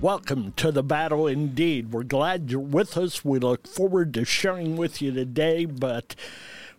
Welcome 0.00 0.52
to 0.52 0.70
the 0.70 0.84
battle 0.84 1.26
indeed. 1.26 1.90
We're 1.90 2.04
glad 2.04 2.52
you're 2.52 2.60
with 2.60 2.96
us. 2.96 3.24
We 3.24 3.40
look 3.40 3.66
forward 3.66 4.14
to 4.14 4.24
sharing 4.24 4.76
with 4.76 5.02
you 5.02 5.10
today, 5.10 5.64
but 5.64 6.14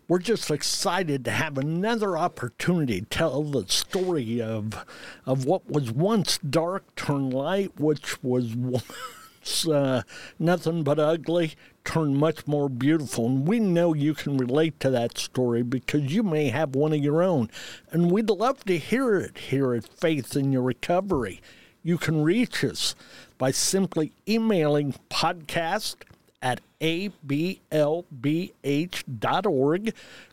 we're 0.08 0.20
just 0.20 0.50
excited 0.50 1.26
to 1.26 1.32
have 1.32 1.58
another 1.58 2.18
opportunity 2.18 3.02
to 3.02 3.05
tell 3.08 3.44
the 3.44 3.68
story 3.68 4.42
of 4.42 4.86
of 5.26 5.44
what 5.44 5.70
was 5.70 5.92
once 5.92 6.38
dark 6.38 6.95
turned 6.95 7.34
light, 7.34 7.78
which 7.78 8.23
was 8.23 8.55
once 8.55 9.67
uh, 9.67 10.04
nothing 10.40 10.84
but 10.84 10.98
ugly 10.98 11.56
turned 11.84 12.16
much 12.16 12.48
more 12.48 12.70
beautiful. 12.70 13.26
And 13.26 13.45
we 13.45 13.59
know 13.59 13.94
you 13.94 14.14
can 14.14 14.38
relate 14.38 14.80
to 14.80 14.90
that 14.92 15.17
story 15.17 15.62
because 15.62 16.14
you 16.14 16.23
may 16.23 16.48
have 16.50 16.73
one 16.73 16.94
of 16.94 17.04
your 17.04 17.22
own. 17.22 17.50
And 17.92 18.12
we'd 18.12 18.30
love 18.30 18.64
to 18.64 18.78
hear 18.78 19.17
it 19.17 19.38
here 19.38 19.73
at 19.73 19.90
Faith 19.90 20.38
in 20.38 20.54
Your 20.54 20.64
Recovery 20.64 21.42
you 21.84 21.98
can 21.98 22.24
reach 22.24 22.64
us 22.64 22.96
by 23.38 23.52
simply 23.52 24.12
emailing 24.28 24.96
podcast 25.10 25.95
at 26.42 26.62
ablbh.org. 26.81 27.14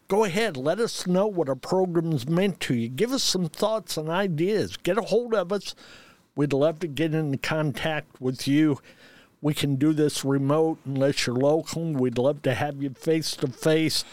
Go 0.08 0.24
ahead, 0.24 0.56
let 0.56 0.78
us 0.78 1.06
know 1.06 1.26
what 1.26 1.48
our 1.48 1.56
program's 1.56 2.28
meant 2.28 2.60
to 2.60 2.74
you. 2.74 2.88
Give 2.88 3.12
us 3.12 3.24
some 3.24 3.48
thoughts 3.48 3.96
and 3.96 4.08
ideas. 4.08 4.76
Get 4.76 4.98
a 4.98 5.02
hold 5.02 5.34
of 5.34 5.52
us. 5.52 5.74
We'd 6.36 6.52
love 6.52 6.78
to 6.80 6.86
get 6.86 7.14
in 7.14 7.38
contact 7.38 8.20
with 8.20 8.46
you. 8.46 8.78
We 9.40 9.54
can 9.54 9.76
do 9.76 9.92
this 9.92 10.24
remote 10.24 10.78
unless 10.84 11.26
you're 11.26 11.36
local. 11.36 11.92
We'd 11.92 12.18
love 12.18 12.42
to 12.42 12.54
have 12.54 12.82
you 12.82 12.90
face 12.90 13.34
to 13.36 13.48
face. 13.48 14.04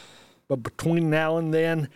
But 0.47 0.63
between 0.63 1.09
now 1.09 1.37
and 1.37 1.53
then, 1.53 1.89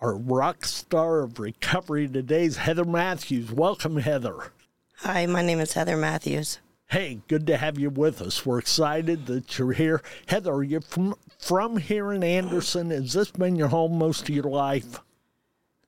our 0.00 0.16
rock 0.16 0.64
star 0.64 1.20
of 1.20 1.38
recovery 1.38 2.08
today 2.08 2.44
is 2.44 2.58
Heather 2.58 2.84
Matthews. 2.84 3.50
Welcome, 3.52 3.96
Heather. 3.96 4.52
Hi, 4.98 5.26
my 5.26 5.42
name 5.42 5.60
is 5.60 5.74
Heather 5.74 5.96
Matthews. 5.96 6.60
Hey, 6.86 7.20
good 7.28 7.46
to 7.48 7.56
have 7.56 7.78
you 7.78 7.90
with 7.90 8.22
us. 8.22 8.46
We're 8.46 8.58
excited 8.58 9.26
that 9.26 9.58
you're 9.58 9.72
here. 9.72 10.02
Heather, 10.26 10.52
are 10.52 10.62
you 10.62 10.80
from 10.80 11.16
from 11.38 11.76
here 11.76 12.12
in 12.12 12.22
Anderson? 12.22 12.90
Has 12.90 13.12
this 13.12 13.30
been 13.30 13.56
your 13.56 13.68
home 13.68 13.98
most 13.98 14.22
of 14.22 14.34
your 14.34 14.44
life? 14.44 15.00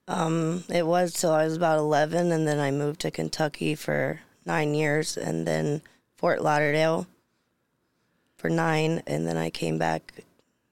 Um, 0.08 0.64
it 0.68 0.86
was 0.86 1.12
till 1.14 1.30
I 1.30 1.44
was 1.44 1.56
about 1.56 1.78
eleven, 1.78 2.30
and 2.30 2.46
then 2.46 2.58
I 2.58 2.70
moved 2.70 3.00
to 3.00 3.10
Kentucky 3.10 3.74
for 3.74 4.20
nine 4.44 4.74
years, 4.74 5.16
and 5.16 5.46
then 5.46 5.82
Fort 6.16 6.42
Lauderdale 6.42 7.06
for 8.36 8.50
nine, 8.50 9.02
and 9.06 9.26
then 9.26 9.36
I 9.36 9.50
came 9.50 9.78
back 9.78 10.12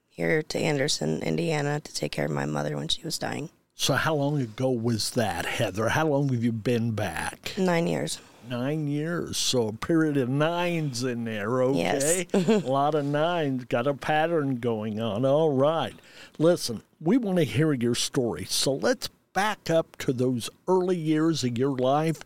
here 0.07 0.43
to 0.43 0.59
Anderson, 0.59 1.21
Indiana, 1.23 1.79
to 1.79 1.93
take 1.93 2.11
care 2.11 2.25
of 2.25 2.31
my 2.31 2.45
mother 2.45 2.75
when 2.77 2.89
she 2.89 3.01
was 3.01 3.17
dying. 3.17 3.49
So, 3.77 3.93
how 3.95 4.15
long 4.15 4.41
ago 4.41 4.69
was 4.69 5.11
that, 5.11 5.45
Heather? 5.45 5.89
How 5.89 6.07
long 6.07 6.29
have 6.29 6.41
you 6.43 6.53
been 6.53 6.91
back? 6.91 7.53
Nine 7.57 7.87
years. 7.87 8.19
Nine 8.49 8.87
years. 8.87 9.35
So, 9.37 9.67
a 9.67 9.73
period 9.73 10.15
of 10.15 10.29
nines 10.29 11.03
in 11.03 11.25
there, 11.25 11.61
okay? 11.61 12.25
Yes. 12.33 12.63
a 12.63 12.67
lot 12.67 12.95
of 12.95 13.03
nines. 13.03 13.65
Got 13.65 13.85
a 13.85 13.93
pattern 13.93 14.55
going 14.55 15.01
on. 15.01 15.25
All 15.25 15.51
right. 15.51 15.93
Listen, 16.37 16.83
we 17.01 17.17
want 17.17 17.37
to 17.39 17.43
hear 17.43 17.73
your 17.73 17.95
story. 17.95 18.45
So, 18.45 18.73
let's 18.73 19.09
back 19.33 19.69
up 19.69 19.97
to 19.97 20.13
those 20.13 20.49
early 20.69 20.97
years 20.97 21.43
of 21.43 21.57
your 21.57 21.75
life. 21.75 22.21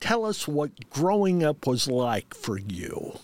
Tell 0.00 0.24
us 0.24 0.48
what 0.48 0.90
growing 0.90 1.44
up 1.44 1.68
was 1.68 1.86
like 1.86 2.34
for 2.34 2.58
you. 2.58 3.20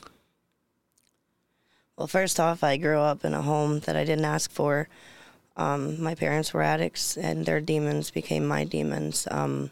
Well, 1.97 2.07
first 2.07 2.39
off, 2.39 2.63
I 2.63 2.77
grew 2.77 3.01
up 3.01 3.25
in 3.25 3.35
a 3.35 3.43
home 3.43 3.81
that 3.81 3.97
I 3.97 4.05
didn't 4.05 4.25
ask 4.27 4.53
for. 4.53 4.89
Um, 5.57 6.03
my 6.03 6.15
parents 6.15 6.53
were 6.53 6.63
addicts, 6.63 7.17
and 7.17 7.47
their 7.47 7.61
demons 7.61 8.11
became 8.11 8.47
my 8.47 8.65
demons. 8.65 9.27
Um, 9.31 9.71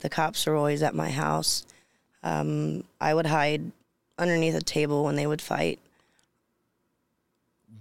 the 0.00 0.08
cops 0.08 0.46
were 0.46 0.56
always 0.56 0.82
at 0.82 0.94
my 0.94 1.10
house. 1.10 1.66
Um, 2.22 2.84
I 3.00 3.14
would 3.14 3.26
hide 3.26 3.72
underneath 4.18 4.54
a 4.54 4.60
table 4.60 5.04
when 5.04 5.16
they 5.16 5.26
would 5.26 5.40
fight. 5.40 5.78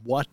What 0.04 0.28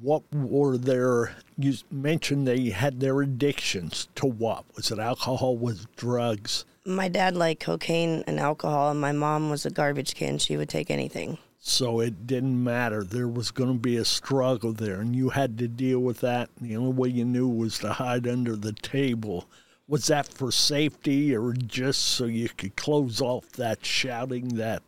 what 0.00 0.22
were 0.32 0.76
their? 0.76 1.34
You 1.56 1.74
mentioned 1.90 2.46
they 2.46 2.70
had 2.70 3.00
their 3.00 3.22
addictions 3.22 4.08
to 4.16 4.26
what? 4.26 4.64
Was 4.76 4.90
it 4.90 4.98
alcohol? 4.98 5.56
Was 5.56 5.86
drugs? 5.96 6.64
My 6.84 7.08
dad 7.08 7.36
liked 7.36 7.62
cocaine 7.62 8.24
and 8.26 8.38
alcohol, 8.38 8.90
and 8.90 9.00
my 9.00 9.12
mom 9.12 9.50
was 9.50 9.64
a 9.64 9.70
garbage 9.70 10.14
can. 10.14 10.38
She 10.38 10.56
would 10.56 10.68
take 10.68 10.90
anything. 10.90 11.38
So 11.66 12.00
it 12.00 12.26
didn't 12.26 12.62
matter. 12.62 13.02
There 13.02 13.26
was 13.26 13.50
going 13.50 13.72
to 13.72 13.78
be 13.78 13.96
a 13.96 14.04
struggle 14.04 14.74
there, 14.74 15.00
and 15.00 15.16
you 15.16 15.30
had 15.30 15.56
to 15.58 15.66
deal 15.66 15.98
with 15.98 16.20
that. 16.20 16.50
The 16.60 16.76
only 16.76 16.92
way 16.92 17.08
you 17.08 17.24
knew 17.24 17.48
was 17.48 17.78
to 17.78 17.94
hide 17.94 18.28
under 18.28 18.54
the 18.54 18.74
table. 18.74 19.48
Was 19.88 20.08
that 20.08 20.28
for 20.28 20.52
safety 20.52 21.34
or 21.34 21.54
just 21.54 22.02
so 22.02 22.26
you 22.26 22.50
could 22.50 22.76
close 22.76 23.22
off 23.22 23.50
that 23.52 23.84
shouting, 23.84 24.56
that 24.56 24.82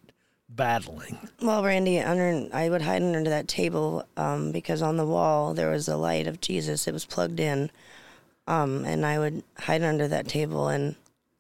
battling? 0.51 1.31
Well, 1.41 1.65
Randy, 1.65 1.99
under 1.99 2.47
I 2.53 2.69
would 2.69 2.83
hide 2.83 3.03
under 3.03 3.31
that 3.31 3.49
table 3.49 4.05
um, 4.19 4.53
because 4.53 4.83
on 4.83 4.99
the 4.99 5.07
wall 5.07 5.55
there 5.55 5.71
was 5.71 5.89
a 5.89 5.97
light 5.97 6.27
of 6.27 6.43
Jesus. 6.43 6.87
It 6.87 6.93
was 6.93 7.07
plugged 7.07 7.41
in, 7.41 7.71
um, 8.47 8.85
and 8.85 9.07
I 9.07 9.19
would 9.19 9.43
hide 9.61 9.83
under 9.83 10.09
that 10.09 10.29
table, 10.29 10.69
and 10.69 10.95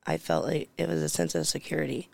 I 0.07 0.17
felt 0.17 0.47
like 0.47 0.71
it 0.79 0.89
was 0.89 1.03
a 1.03 1.11
sense 1.11 1.35
of 1.35 1.47
security. 1.47 2.09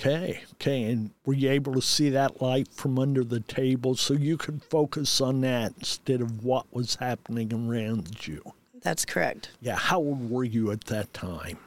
Okay, 0.00 0.40
okay. 0.54 0.84
And 0.84 1.10
were 1.26 1.34
you 1.34 1.50
able 1.50 1.74
to 1.74 1.82
see 1.82 2.08
that 2.10 2.40
light 2.40 2.68
from 2.72 2.98
under 2.98 3.22
the 3.22 3.40
table 3.40 3.94
so 3.96 4.14
you 4.14 4.38
could 4.38 4.62
focus 4.62 5.20
on 5.20 5.42
that 5.42 5.74
instead 5.78 6.22
of 6.22 6.42
what 6.42 6.64
was 6.72 6.94
happening 6.94 7.52
around 7.52 8.26
you? 8.26 8.42
That's 8.80 9.04
correct. 9.04 9.50
Yeah. 9.60 9.76
How 9.76 9.98
old 9.98 10.30
were 10.30 10.44
you 10.44 10.70
at 10.70 10.84
that 10.84 11.12
time? 11.12 11.58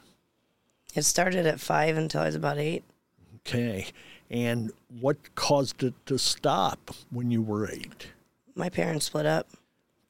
It 0.96 1.02
started 1.02 1.46
at 1.46 1.60
five 1.60 1.96
until 1.96 2.22
I 2.22 2.26
was 2.26 2.34
about 2.34 2.58
eight. 2.58 2.82
Okay. 3.46 3.86
And 4.30 4.72
what 5.00 5.16
caused 5.36 5.84
it 5.84 5.94
to 6.06 6.18
stop 6.18 6.90
when 7.10 7.30
you 7.30 7.40
were 7.40 7.70
eight? 7.70 8.08
My 8.56 8.68
parents 8.68 9.06
split 9.06 9.26
up. 9.26 9.46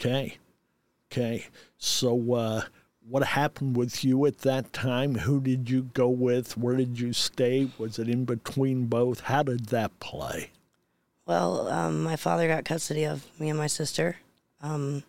Okay. 0.01 0.39
Okay. 1.12 1.49
So, 1.77 2.33
uh, 2.33 2.62
what 3.09 3.23
happened 3.25 3.77
with 3.77 4.05
you 4.05 4.25
at 4.27 4.39
that 4.39 4.73
time? 4.73 5.15
Who 5.17 5.41
did 5.41 5.69
you 5.69 5.83
go 5.95 6.09
with? 6.09 6.57
Where 6.57 6.77
did 6.77 6.99
you 6.99 7.13
stay? 7.13 7.71
Was 7.79 7.99
it 7.99 8.09
in 8.09 8.25
between 8.25 8.87
both? 8.87 9.21
How 9.21 9.43
did 9.43 9.67
that 9.67 9.99
play? 10.01 10.51
Well, 11.27 11.69
um, 11.69 12.03
my 12.03 12.17
father 12.17 12.49
got 12.49 12.65
custody 12.65 13.05
of 13.05 13.27
me 13.39 13.49
and 13.51 13.59
my 13.59 13.67
sister. 13.67 14.17
Um, 14.61 15.03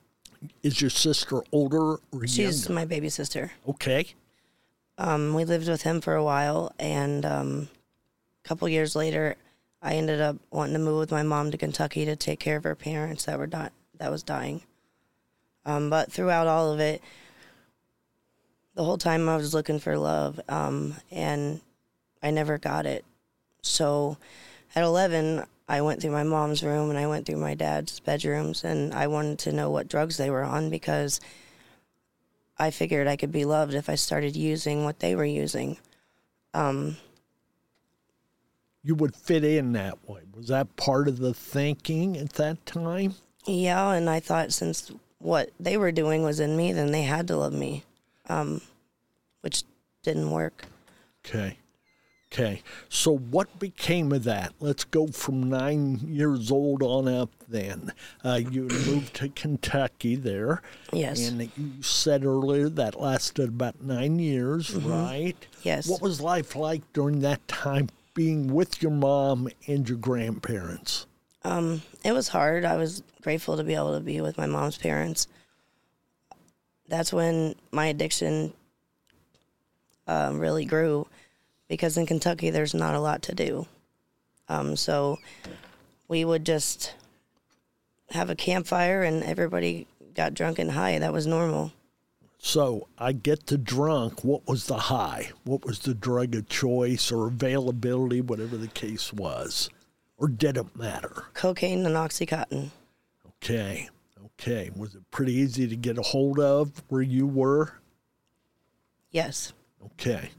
Is 0.64 0.82
your 0.82 0.90
sister 0.90 1.42
older 1.52 1.98
or 2.12 2.28
she's 2.28 2.64
younger? 2.66 2.74
my 2.74 2.86
baby 2.86 3.10
sister. 3.10 3.52
okay. 3.68 4.08
Um, 4.98 5.34
we 5.34 5.44
lived 5.44 5.68
with 5.68 5.82
him 5.82 6.00
for 6.00 6.16
a 6.16 6.24
while, 6.24 6.72
and 6.80 7.26
um, 7.26 7.68
a 8.44 8.48
couple 8.48 8.70
years 8.70 8.96
later, 8.96 9.36
I 9.82 9.96
ended 9.96 10.22
up 10.22 10.38
wanting 10.52 10.72
to 10.74 10.80
move 10.80 11.00
with 11.00 11.12
my 11.12 11.22
mom 11.22 11.52
to 11.52 11.58
Kentucky 11.58 12.06
to 12.06 12.16
take 12.16 12.40
care 12.40 12.56
of 12.56 12.64
her 12.64 12.76
parents 12.76 13.26
that 13.26 13.38
were 13.38 13.46
di- 13.48 13.72
that 13.98 14.10
was 14.10 14.24
dying. 14.24 14.62
Um, 15.66 15.90
but 15.90 16.14
throughout 16.14 16.48
all 16.48 16.72
of 16.72 16.80
it, 16.80 17.02
the 18.76 18.84
whole 18.84 18.98
time 18.98 19.28
I 19.28 19.38
was 19.38 19.54
looking 19.54 19.80
for 19.80 19.98
love, 19.98 20.40
um, 20.50 20.96
and 21.12 21.62
I 22.22 22.32
never 22.32 22.58
got 22.58 22.86
it. 22.86 23.04
So, 23.62 24.18
at 24.76 24.84
11, 24.84 25.44
I 25.68 25.82
went 25.82 26.02
through 26.02 26.12
my 26.12 26.24
mom's 26.24 26.64
room 26.64 26.90
and 26.90 27.00
I 27.00 27.08
went 27.08 27.26
through 27.26 27.38
my 27.38 27.56
dad's 27.56 28.00
bedrooms, 28.00 28.64
and 28.64 28.94
I 28.94 29.08
wanted 29.08 29.40
to 29.40 29.52
know 29.52 29.70
what 29.70 29.88
drugs 29.88 30.18
they 30.18 30.30
were 30.30 30.44
on 30.44 30.70
because 30.70 31.20
I 32.58 32.70
figured 32.72 33.08
I 33.08 33.16
could 33.16 33.32
be 33.32 33.46
loved 33.46 33.74
if 33.74 33.90
I 33.90 33.96
started 33.96 34.36
using 34.36 34.84
what 34.84 35.00
they 35.00 35.16
were 35.16 35.26
using. 35.26 35.78
Um, 36.54 36.98
You 38.84 38.96
would 38.96 39.16
fit 39.16 39.44
in 39.44 39.72
that 39.74 40.08
way. 40.08 40.22
Was 40.36 40.48
that 40.50 40.76
part 40.76 41.08
of 41.08 41.18
the 41.18 41.34
thinking 41.34 42.18
at 42.18 42.34
that 42.34 42.66
time? 42.66 43.16
yeah, 43.48 43.92
and 43.92 44.10
I 44.10 44.20
thought 44.20 44.52
since 44.54 44.92
what 45.20 45.50
they 45.60 45.78
were 45.78 45.92
doing 45.92 46.24
was 46.24 46.40
in 46.40 46.56
me, 46.58 46.72
then 46.72 46.92
they 46.92 47.04
had 47.04 47.28
to 47.30 47.38
love 47.38 47.54
me, 47.54 47.84
um, 48.30 48.62
which 49.42 49.64
didn't 50.04 50.32
work. 50.32 50.66
Okay. 51.26 51.58
Okay. 52.34 52.64
So 52.90 53.16
what 53.16 53.60
became 53.60 54.12
of 54.12 54.26
that? 54.26 54.54
Let's 54.60 54.84
go 54.84 55.08
from 55.08 55.50
nine 55.50 56.00
years 56.04 56.52
old 56.52 56.84
on 56.84 57.08
up 57.08 57.30
then. 57.48 57.94
Uh, 58.26 58.42
you 58.50 58.64
moved 58.64 59.14
to 59.16 59.30
Kentucky 59.30 60.16
there. 60.16 60.62
Yes. 60.92 61.30
And 61.30 61.42
you 61.42 61.82
said 61.82 62.26
earlier 62.26 62.68
that 62.70 63.00
lasted 63.00 63.50
about 63.50 63.82
nine 63.82 64.20
years, 64.20 64.74
right? 64.76 65.38
Yes. 65.64 65.88
What 65.88 66.02
was 66.02 66.20
life 66.20 66.56
like 66.56 66.82
during 66.92 67.20
that 67.22 67.48
time 67.48 67.90
being 68.14 68.54
with 68.54 68.82
your 68.82 68.92
mom 68.92 69.48
and 69.68 69.88
your 69.88 69.98
grandparents? 69.98 71.06
Um, 71.44 71.84
it 72.04 72.12
was 72.12 72.28
hard. 72.28 72.66
I 72.66 72.76
was 72.76 73.02
grateful 73.22 73.56
to 73.56 73.64
be 73.64 73.76
able 73.76 73.94
to 73.94 74.02
be 74.02 74.20
with 74.20 74.38
my 74.38 74.48
mom's 74.48 74.78
parents. 74.78 75.28
That's 76.88 77.12
when 77.12 77.56
my 77.72 77.88
addiction 77.88 78.54
um, 80.08 80.40
really 80.40 80.66
grew 80.66 81.08
because 81.68 81.98
in 81.98 82.06
Kentucky 82.06 82.50
there's 82.50 82.74
not 82.74 82.96
a 82.96 83.00
lot 83.00 83.24
to 83.24 83.36
do. 83.36 83.68
Um, 84.48 84.76
so 84.76 85.18
we 86.08 86.24
would 86.24 86.46
just 86.46 86.94
have 88.12 88.30
a 88.30 88.36
campfire 88.36 89.04
and 89.04 89.24
everybody 89.24 89.88
got 90.14 90.34
drunk 90.34 90.60
and 90.60 90.72
high. 90.72 91.00
That 91.00 91.14
was 91.14 91.26
normal. 91.26 91.72
So 92.38 92.88
I 93.00 93.12
get 93.14 93.48
to 93.48 93.58
drunk. 93.58 94.24
What 94.24 94.48
was 94.48 94.68
the 94.68 94.78
high? 94.78 95.32
What 95.46 95.66
was 95.66 95.80
the 95.80 95.96
drug 95.96 96.36
of 96.36 96.48
choice 96.48 97.12
or 97.12 97.28
availability, 97.28 98.22
whatever 98.22 98.56
the 98.56 98.68
case 98.68 99.12
was? 99.12 99.70
Or 100.18 100.28
did 100.28 100.58
it 100.58 100.76
matter? 100.76 101.26
Cocaine 101.34 101.86
and 101.86 101.96
Oxycontin. 101.96 102.70
Okay. 103.44 103.90
Okay. 104.40 104.72
Was 104.76 104.96
it 104.96 105.10
pretty 105.12 105.34
easy 105.34 105.68
to 105.68 105.76
get 105.76 105.98
a 105.98 106.02
hold 106.02 106.40
of 106.40 106.84
where 106.90 107.02
you 107.02 107.26
were? 107.26 107.74
Yes. 109.12 109.54
Okay. 109.84 110.30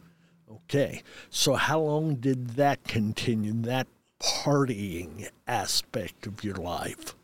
Okay. 0.51 1.03
So 1.31 1.55
how 1.55 1.81
long 1.81 2.17
did 2.17 2.51
that 2.51 2.85
continue, 2.85 3.53
that 3.63 3.87
partying 4.21 5.29
aspect 5.47 6.27
of 6.27 6.45
your 6.45 6.57
life? 6.57 7.15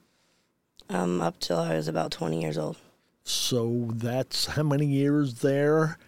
Um, 0.88 1.20
up 1.20 1.38
till 1.38 1.58
I 1.58 1.74
was 1.74 1.88
about 1.88 2.10
20 2.10 2.40
years 2.40 2.58
old. 2.58 2.76
So 3.24 3.88
that's 3.94 4.46
how 4.46 4.62
many 4.62 4.86
years 4.86 5.40
there? 5.40 5.98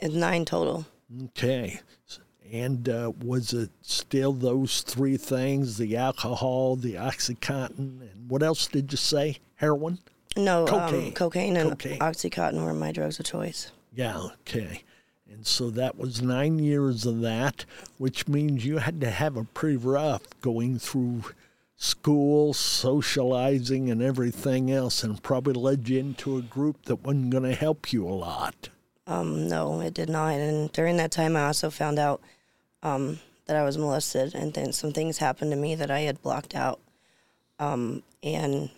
It's 0.00 0.14
nine 0.14 0.44
total. 0.44 0.86
Okay. 1.26 1.80
And 2.52 2.88
uh, 2.88 3.12
was 3.22 3.52
it 3.52 3.70
still 3.82 4.32
those 4.32 4.82
three 4.82 5.16
things 5.16 5.78
the 5.78 5.96
alcohol, 5.96 6.76
the 6.76 6.94
Oxycontin, 6.94 8.00
and 8.00 8.30
what 8.30 8.42
else 8.42 8.66
did 8.66 8.92
you 8.92 8.98
say? 8.98 9.38
Heroin? 9.56 9.98
No, 10.36 10.66
Cocaine. 10.66 11.08
Um, 11.08 11.12
cocaine 11.12 11.56
and 11.56 11.70
Cocaine. 11.70 11.98
Oxycontin 11.98 12.64
were 12.64 12.74
my 12.74 12.92
drugs 12.92 13.18
of 13.18 13.26
choice. 13.26 13.72
Yeah, 13.94 14.18
okay. 14.18 14.82
And 15.30 15.46
so 15.46 15.70
that 15.70 15.98
was 15.98 16.22
nine 16.22 16.58
years 16.58 17.04
of 17.06 17.20
that, 17.22 17.64
which 17.98 18.28
means 18.28 18.64
you 18.64 18.78
had 18.78 19.00
to 19.00 19.10
have 19.10 19.36
a 19.36 19.44
pretty 19.44 19.76
rough 19.76 20.22
going 20.40 20.78
through 20.78 21.24
school, 21.76 22.54
socializing, 22.54 23.90
and 23.90 24.02
everything 24.02 24.70
else, 24.70 25.02
and 25.02 25.22
probably 25.22 25.54
led 25.54 25.88
you 25.88 25.98
into 25.98 26.36
a 26.36 26.42
group 26.42 26.84
that 26.84 26.96
wasn't 26.96 27.30
going 27.30 27.44
to 27.44 27.54
help 27.54 27.92
you 27.92 28.06
a 28.06 28.10
lot. 28.10 28.68
Um, 29.06 29.48
no, 29.48 29.80
it 29.80 29.94
did 29.94 30.08
not. 30.08 30.34
And 30.34 30.72
during 30.72 30.96
that 30.96 31.12
time, 31.12 31.36
I 31.36 31.46
also 31.46 31.70
found 31.70 31.98
out 31.98 32.20
um, 32.82 33.20
that 33.46 33.56
I 33.56 33.64
was 33.64 33.78
molested, 33.78 34.34
and 34.34 34.52
then 34.52 34.72
some 34.72 34.92
things 34.92 35.18
happened 35.18 35.50
to 35.52 35.56
me 35.56 35.74
that 35.74 35.90
I 35.90 36.00
had 36.00 36.22
blocked 36.22 36.54
out. 36.54 36.80
Um, 37.58 38.02
and 38.22 38.70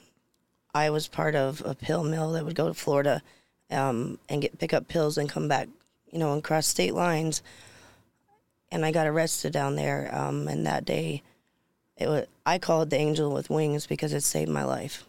I 0.74 0.90
was 0.90 1.08
part 1.08 1.34
of 1.34 1.62
a 1.64 1.74
pill 1.74 2.04
mill 2.04 2.32
that 2.32 2.44
would 2.44 2.54
go 2.54 2.68
to 2.68 2.74
Florida 2.74 3.22
um, 3.70 4.18
and 4.28 4.42
get 4.42 4.58
pick 4.58 4.72
up 4.72 4.88
pills 4.88 5.18
and 5.18 5.28
come 5.28 5.48
back, 5.48 5.68
you 6.10 6.18
know, 6.18 6.32
and 6.32 6.44
cross 6.44 6.66
state 6.66 6.94
lines. 6.94 7.42
And 8.70 8.84
I 8.84 8.92
got 8.92 9.06
arrested 9.06 9.52
down 9.52 9.76
there. 9.76 10.10
Um, 10.14 10.46
and 10.46 10.66
that 10.66 10.84
day, 10.84 11.22
it 11.96 12.08
was 12.08 12.26
I 12.44 12.58
call 12.58 12.82
it 12.82 12.90
the 12.90 12.96
angel 12.96 13.32
with 13.32 13.50
wings 13.50 13.86
because 13.86 14.12
it 14.12 14.22
saved 14.22 14.50
my 14.50 14.64
life. 14.64 15.04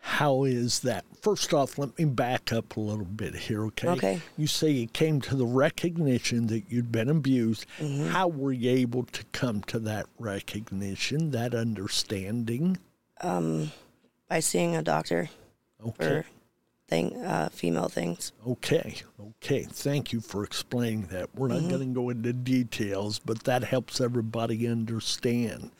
How 0.00 0.44
is 0.44 0.80
that? 0.80 1.04
First 1.22 1.52
off, 1.52 1.78
let 1.78 1.96
me 1.98 2.04
back 2.04 2.52
up 2.52 2.76
a 2.76 2.80
little 2.80 3.04
bit 3.04 3.34
here, 3.34 3.64
okay? 3.66 3.88
Okay. 3.88 4.20
You 4.36 4.46
say 4.46 4.70
you 4.70 4.86
came 4.86 5.20
to 5.22 5.36
the 5.36 5.46
recognition 5.46 6.46
that 6.48 6.64
you'd 6.68 6.90
been 6.90 7.08
abused. 7.08 7.66
How 8.08 8.28
were 8.28 8.52
you 8.52 8.70
able 8.70 9.04
to 9.04 9.24
come 9.32 9.62
to 9.64 9.78
that 9.80 10.06
recognition, 10.18 11.30
that 11.32 11.54
understanding? 11.54 12.78
Um, 13.20 13.72
By 14.28 14.40
seeing 14.40 14.76
a 14.76 14.82
doctor 14.82 15.28
Okay. 15.84 16.22
thing, 16.88 17.16
uh, 17.24 17.48
female 17.50 17.88
things. 17.88 18.32
Okay, 18.46 18.94
okay. 19.20 19.64
Thank 19.64 20.12
you 20.12 20.20
for 20.20 20.42
explaining 20.44 21.02
that. 21.10 21.28
We're 21.34 21.48
not 21.48 21.68
going 21.68 21.80
to 21.80 21.94
go 21.94 22.08
into 22.10 22.32
details, 22.32 23.18
but 23.18 23.44
that 23.44 23.62
helps 23.64 24.00
everybody 24.00 24.66
understand. 24.66 25.70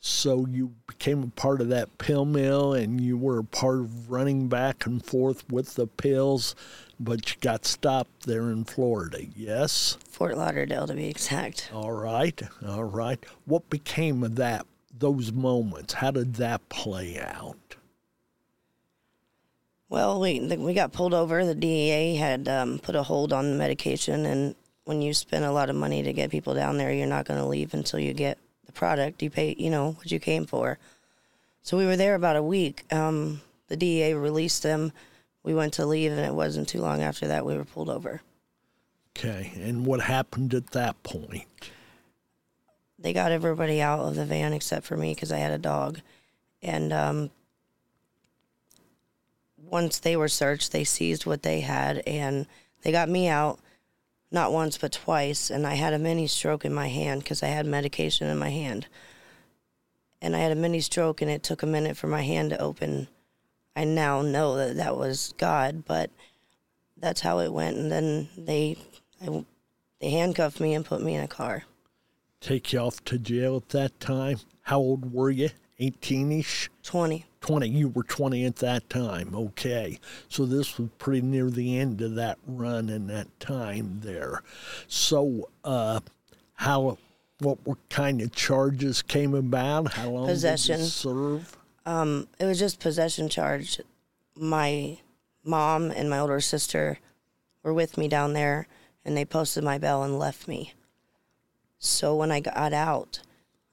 So 0.00 0.46
you 0.46 0.72
became 0.86 1.22
a 1.22 1.28
part 1.28 1.60
of 1.60 1.68
that 1.70 1.98
pill 1.98 2.24
mill 2.24 2.74
and 2.74 3.00
you 3.00 3.16
were 3.16 3.38
a 3.38 3.44
part 3.44 3.80
of 3.80 4.10
running 4.10 4.48
back 4.48 4.86
and 4.86 5.04
forth 5.04 5.48
with 5.50 5.74
the 5.74 5.86
pills, 5.86 6.54
but 7.00 7.30
you 7.30 7.36
got 7.40 7.64
stopped 7.64 8.26
there 8.26 8.50
in 8.50 8.64
Florida, 8.64 9.24
yes? 9.34 9.98
Fort 10.08 10.36
Lauderdale 10.36 10.86
to 10.86 10.94
be 10.94 11.08
exact. 11.08 11.70
All 11.72 11.92
right, 11.92 12.40
all 12.66 12.84
right. 12.84 13.24
What 13.44 13.68
became 13.68 14.22
of 14.22 14.36
that, 14.36 14.66
those 14.96 15.32
moments? 15.32 15.94
How 15.94 16.12
did 16.12 16.34
that 16.34 16.68
play 16.68 17.20
out? 17.20 17.76
Well, 19.88 20.20
we 20.20 20.40
we 20.40 20.74
got 20.74 20.92
pulled 20.92 21.14
over. 21.14 21.44
The 21.44 21.54
DEA 21.54 22.16
had 22.16 22.48
um, 22.48 22.80
put 22.80 22.96
a 22.96 23.04
hold 23.04 23.32
on 23.32 23.50
the 23.50 23.56
medication, 23.56 24.26
and 24.26 24.56
when 24.84 25.00
you 25.00 25.14
spend 25.14 25.44
a 25.44 25.52
lot 25.52 25.70
of 25.70 25.76
money 25.76 26.02
to 26.02 26.12
get 26.12 26.30
people 26.30 26.54
down 26.54 26.76
there, 26.76 26.92
you're 26.92 27.06
not 27.06 27.26
going 27.26 27.38
to 27.38 27.46
leave 27.46 27.72
until 27.72 28.00
you 28.00 28.12
get 28.12 28.38
the 28.66 28.72
product. 28.72 29.22
You 29.22 29.30
pay, 29.30 29.54
you 29.58 29.70
know, 29.70 29.92
what 29.92 30.10
you 30.10 30.18
came 30.18 30.46
for. 30.46 30.78
So 31.62 31.76
we 31.76 31.86
were 31.86 31.96
there 31.96 32.14
about 32.14 32.36
a 32.36 32.42
week. 32.42 32.84
Um, 32.92 33.40
the 33.68 33.76
DEA 33.76 34.14
released 34.14 34.62
them. 34.62 34.92
We 35.42 35.54
went 35.54 35.74
to 35.74 35.86
leave, 35.86 36.12
and 36.12 36.20
it 36.20 36.34
wasn't 36.34 36.68
too 36.68 36.80
long 36.80 37.02
after 37.02 37.28
that 37.28 37.46
we 37.46 37.56
were 37.56 37.64
pulled 37.64 37.90
over. 37.90 38.20
Okay, 39.16 39.52
and 39.56 39.86
what 39.86 40.00
happened 40.00 40.52
at 40.54 40.72
that 40.72 41.02
point? 41.02 41.70
they 42.98 43.12
got 43.12 43.32
everybody 43.32 43.80
out 43.80 44.00
of 44.00 44.14
the 44.14 44.24
van 44.24 44.52
except 44.52 44.86
for 44.86 44.96
me 44.96 45.14
because 45.14 45.32
I 45.32 45.38
had 45.38 45.52
a 45.52 45.58
dog. 45.58 46.00
And 46.62 46.92
um, 46.92 47.30
once 49.56 49.98
they 49.98 50.16
were 50.16 50.28
searched, 50.28 50.72
they 50.72 50.84
seized 50.84 51.26
what 51.26 51.42
they 51.42 51.60
had 51.60 52.02
and 52.06 52.46
they 52.82 52.92
got 52.92 53.08
me 53.08 53.28
out 53.28 53.60
not 54.30 54.52
once 54.52 54.78
but 54.78 54.92
twice. 54.92 55.50
And 55.50 55.66
I 55.66 55.74
had 55.74 55.92
a 55.92 55.98
mini 55.98 56.26
stroke 56.26 56.64
in 56.64 56.72
my 56.72 56.88
hand 56.88 57.22
because 57.22 57.42
I 57.42 57.48
had 57.48 57.66
medication 57.66 58.28
in 58.28 58.38
my 58.38 58.50
hand. 58.50 58.86
And 60.20 60.34
I 60.34 60.40
had 60.40 60.52
a 60.52 60.56
mini 60.56 60.80
stroke 60.80 61.22
and 61.22 61.30
it 61.30 61.42
took 61.42 61.62
a 61.62 61.66
minute 61.66 61.96
for 61.96 62.06
my 62.06 62.22
hand 62.22 62.50
to 62.50 62.60
open. 62.60 63.08
I 63.74 63.84
now 63.84 64.22
know 64.22 64.56
that 64.56 64.76
that 64.76 64.96
was 64.96 65.34
God, 65.36 65.84
but 65.86 66.10
that's 66.96 67.20
how 67.20 67.40
it 67.40 67.52
went. 67.52 67.76
And 67.76 67.92
then 67.92 68.28
they, 68.36 68.76
I, 69.22 69.44
they 70.00 70.10
handcuffed 70.10 70.60
me 70.60 70.74
and 70.74 70.84
put 70.84 71.02
me 71.02 71.14
in 71.14 71.22
a 71.22 71.28
car. 71.28 71.64
Take 72.40 72.72
you 72.72 72.78
off 72.80 73.04
to 73.04 73.18
jail 73.18 73.56
at 73.56 73.68
that 73.70 73.98
time? 74.00 74.38
How 74.62 74.78
old 74.78 75.12
were 75.12 75.30
you? 75.30 75.50
18 75.78 76.32
ish? 76.32 76.70
20. 76.82 77.24
20. 77.40 77.68
You 77.68 77.88
were 77.88 78.02
20 78.02 78.44
at 78.44 78.56
that 78.56 78.88
time. 78.88 79.34
Okay. 79.34 79.98
So 80.28 80.46
this 80.46 80.78
was 80.78 80.88
pretty 80.98 81.22
near 81.22 81.50
the 81.50 81.78
end 81.78 82.00
of 82.00 82.14
that 82.14 82.38
run 82.46 82.88
and 82.88 83.08
that 83.10 83.28
time 83.40 84.00
there. 84.02 84.42
So, 84.88 85.48
uh, 85.64 86.00
how, 86.54 86.96
what 87.40 87.64
were 87.66 87.76
kind 87.90 88.22
of 88.22 88.32
charges 88.34 89.02
came 89.02 89.34
about? 89.34 89.92
How 89.92 90.08
long 90.08 90.26
Possession. 90.26 90.78
did 90.78 90.84
you 90.84 90.88
serve? 90.88 91.56
Um, 91.84 92.26
it 92.40 92.46
was 92.46 92.58
just 92.58 92.80
possession 92.80 93.28
charge. 93.28 93.80
My 94.34 94.98
mom 95.44 95.90
and 95.90 96.10
my 96.10 96.18
older 96.18 96.40
sister 96.40 96.98
were 97.62 97.74
with 97.74 97.98
me 97.98 98.08
down 98.08 98.32
there, 98.32 98.66
and 99.04 99.16
they 99.16 99.24
posted 99.24 99.62
my 99.62 99.78
bail 99.78 100.02
and 100.02 100.18
left 100.18 100.48
me. 100.48 100.72
So 101.78 102.16
when 102.16 102.32
I 102.32 102.40
got 102.40 102.72
out, 102.72 103.20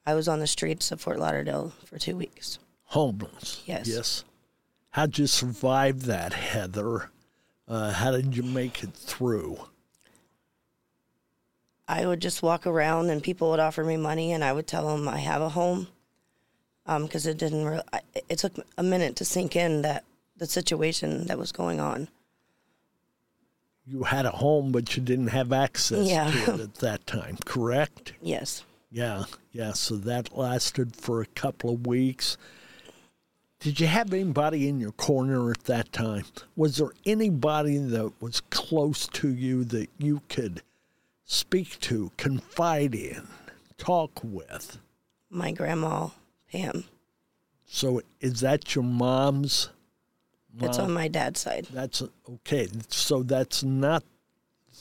I 0.06 0.14
was 0.14 0.28
on 0.28 0.40
the 0.40 0.46
streets 0.46 0.92
of 0.92 1.00
Fort 1.00 1.18
Lauderdale 1.18 1.72
for 1.84 1.98
two 1.98 2.16
weeks. 2.16 2.58
Homeless. 2.84 3.62
Yes. 3.66 3.88
Yes. 3.88 4.24
How'd 4.90 5.18
you 5.18 5.26
survive 5.26 6.02
that, 6.04 6.32
Heather? 6.34 7.10
Uh, 7.66 7.92
how 7.92 8.10
did 8.12 8.36
you 8.36 8.42
make 8.42 8.82
it 8.84 8.92
through? 8.94 9.58
I 11.88 12.06
would 12.06 12.20
just 12.20 12.42
walk 12.42 12.66
around, 12.66 13.10
and 13.10 13.22
people 13.22 13.50
would 13.50 13.60
offer 13.60 13.84
me 13.84 13.96
money, 13.96 14.32
and 14.32 14.44
I 14.44 14.52
would 14.52 14.66
tell 14.66 14.88
them 14.88 15.08
I 15.08 15.18
have 15.18 15.42
a 15.42 15.48
home, 15.50 15.88
because 16.86 17.26
it 17.26 17.38
didn't. 17.38 17.64
Re- 17.64 17.82
I, 17.92 18.00
it 18.28 18.38
took 18.38 18.54
a 18.78 18.82
minute 18.82 19.16
to 19.16 19.24
sink 19.24 19.56
in 19.56 19.82
that 19.82 20.04
the 20.36 20.46
situation 20.46 21.26
that 21.26 21.38
was 21.38 21.52
going 21.52 21.80
on. 21.80 22.08
You 23.86 24.04
had 24.04 24.24
a 24.24 24.30
home, 24.30 24.72
but 24.72 24.96
you 24.96 25.02
didn't 25.02 25.26
have 25.28 25.52
access 25.52 26.08
Yeah. 26.08 26.30
to 26.30 26.54
it 26.54 26.60
at 26.60 26.74
that 26.76 27.06
time, 27.06 27.36
correct? 27.44 28.12
Yes. 28.22 28.64
Yeah, 28.90 29.24
yeah. 29.54 29.72
So 29.72 29.96
that 29.96 30.36
lasted 30.36 30.94
for 30.94 31.22
a 31.22 31.26
couple 31.26 31.72
of 31.72 31.86
weeks. 31.86 32.36
Did 33.60 33.80
you 33.80 33.86
have 33.86 34.12
anybody 34.12 34.68
in 34.68 34.78
your 34.78 34.92
corner 34.92 35.50
at 35.50 35.64
that 35.64 35.90
time? 35.90 36.26
Was 36.54 36.76
there 36.76 36.92
anybody 37.06 37.78
that 37.78 38.12
was 38.20 38.42
close 38.50 39.06
to 39.08 39.28
you 39.28 39.64
that 39.64 39.88
you 39.96 40.20
could 40.28 40.60
speak 41.24 41.80
to, 41.80 42.10
confide 42.18 42.94
in, 42.94 43.26
talk 43.78 44.20
with? 44.22 44.78
My 45.30 45.52
grandma, 45.52 46.08
Pam. 46.52 46.84
So 47.64 48.02
is 48.20 48.40
that 48.40 48.74
your 48.74 48.84
mom's? 48.84 49.70
It's 50.60 50.78
on 50.78 50.92
my 50.92 51.08
dad's 51.08 51.40
side. 51.40 51.66
That's 51.72 52.02
okay. 52.28 52.68
So 52.88 53.22
that's 53.22 53.64
not 53.64 54.04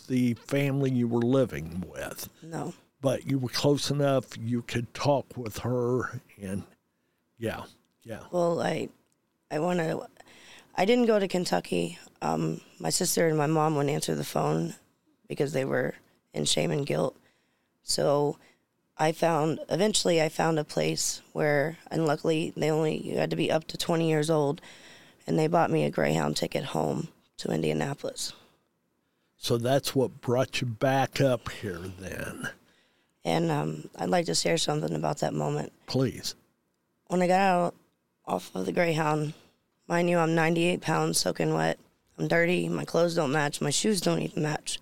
the 0.08 0.34
family 0.34 0.92
you 0.92 1.08
were 1.08 1.22
living 1.22 1.84
with. 1.88 2.30
No. 2.42 2.74
But 3.04 3.28
you 3.30 3.38
were 3.38 3.50
close 3.50 3.92
enough 3.92 4.26
you 4.40 4.64
could 4.64 4.92
talk 4.96 5.28
with 5.38 5.60
her 5.60 6.22
and 6.42 6.64
yeah, 7.38 7.64
yeah. 8.04 8.22
Well, 8.32 8.62
I, 8.62 8.88
I 9.52 9.60
want 9.60 9.80
to. 9.80 10.08
I 10.76 10.86
didn't 10.86 11.08
go 11.08 11.20
to 11.20 11.28
Kentucky. 11.28 12.00
Um, 12.22 12.62
my 12.80 12.90
sister 12.90 13.28
and 13.28 13.38
my 13.38 13.48
mom 13.48 13.76
wouldn't 13.76 13.94
answer 13.94 14.16
the 14.16 14.24
phone 14.24 14.76
because 15.28 15.52
they 15.52 15.66
were 15.66 15.96
in 16.34 16.46
shame 16.46 16.72
and 16.72 16.86
guilt. 16.86 17.18
So, 17.84 18.38
I 18.98 19.12
found 19.12 19.60
eventually 19.70 20.22
I 20.22 20.30
found 20.30 20.58
a 20.58 20.64
place 20.64 21.22
where, 21.34 21.78
and 21.92 22.06
luckily 22.06 22.54
they 22.56 22.72
only 22.72 22.96
you 22.96 23.18
had 23.18 23.30
to 23.32 23.36
be 23.36 23.52
up 23.52 23.68
to 23.68 23.78
20 23.78 24.08
years 24.08 24.30
old, 24.30 24.62
and 25.28 25.38
they 25.38 25.48
bought 25.48 25.70
me 25.70 25.84
a 25.84 25.92
Greyhound 25.92 26.38
ticket 26.38 26.64
home 26.64 27.10
to 27.38 27.52
Indianapolis. 27.52 28.32
So 29.36 29.58
that's 29.58 29.94
what 29.94 30.22
brought 30.22 30.62
you 30.62 30.68
back 30.68 31.20
up 31.20 31.50
here 31.50 31.82
then. 32.00 32.48
And 33.26 33.50
um, 33.52 33.90
I'd 33.98 34.10
like 34.10 34.26
to 34.26 34.36
share 34.36 34.58
something 34.58 34.94
about 34.94 35.20
that 35.20 35.34
moment. 35.34 35.72
Please. 35.88 36.36
When 37.08 37.22
I 37.22 37.28
got 37.28 37.40
out 37.40 37.76
off 38.26 38.52
of 38.56 38.66
the 38.66 38.72
Greyhound, 38.72 39.34
mind 39.88 40.10
you, 40.10 40.18
I'm 40.18 40.36
98 40.36 40.82
pounds, 40.82 41.20
soaking 41.20 41.54
wet. 41.54 41.80
I'm 42.18 42.28
dirty. 42.28 42.68
My 42.70 42.86
clothes 42.86 43.16
don't 43.16 43.32
match. 43.32 43.62
My 43.62 43.70
shoes 43.70 44.02
don't 44.02 44.22
even 44.22 44.44
match. 44.44 44.80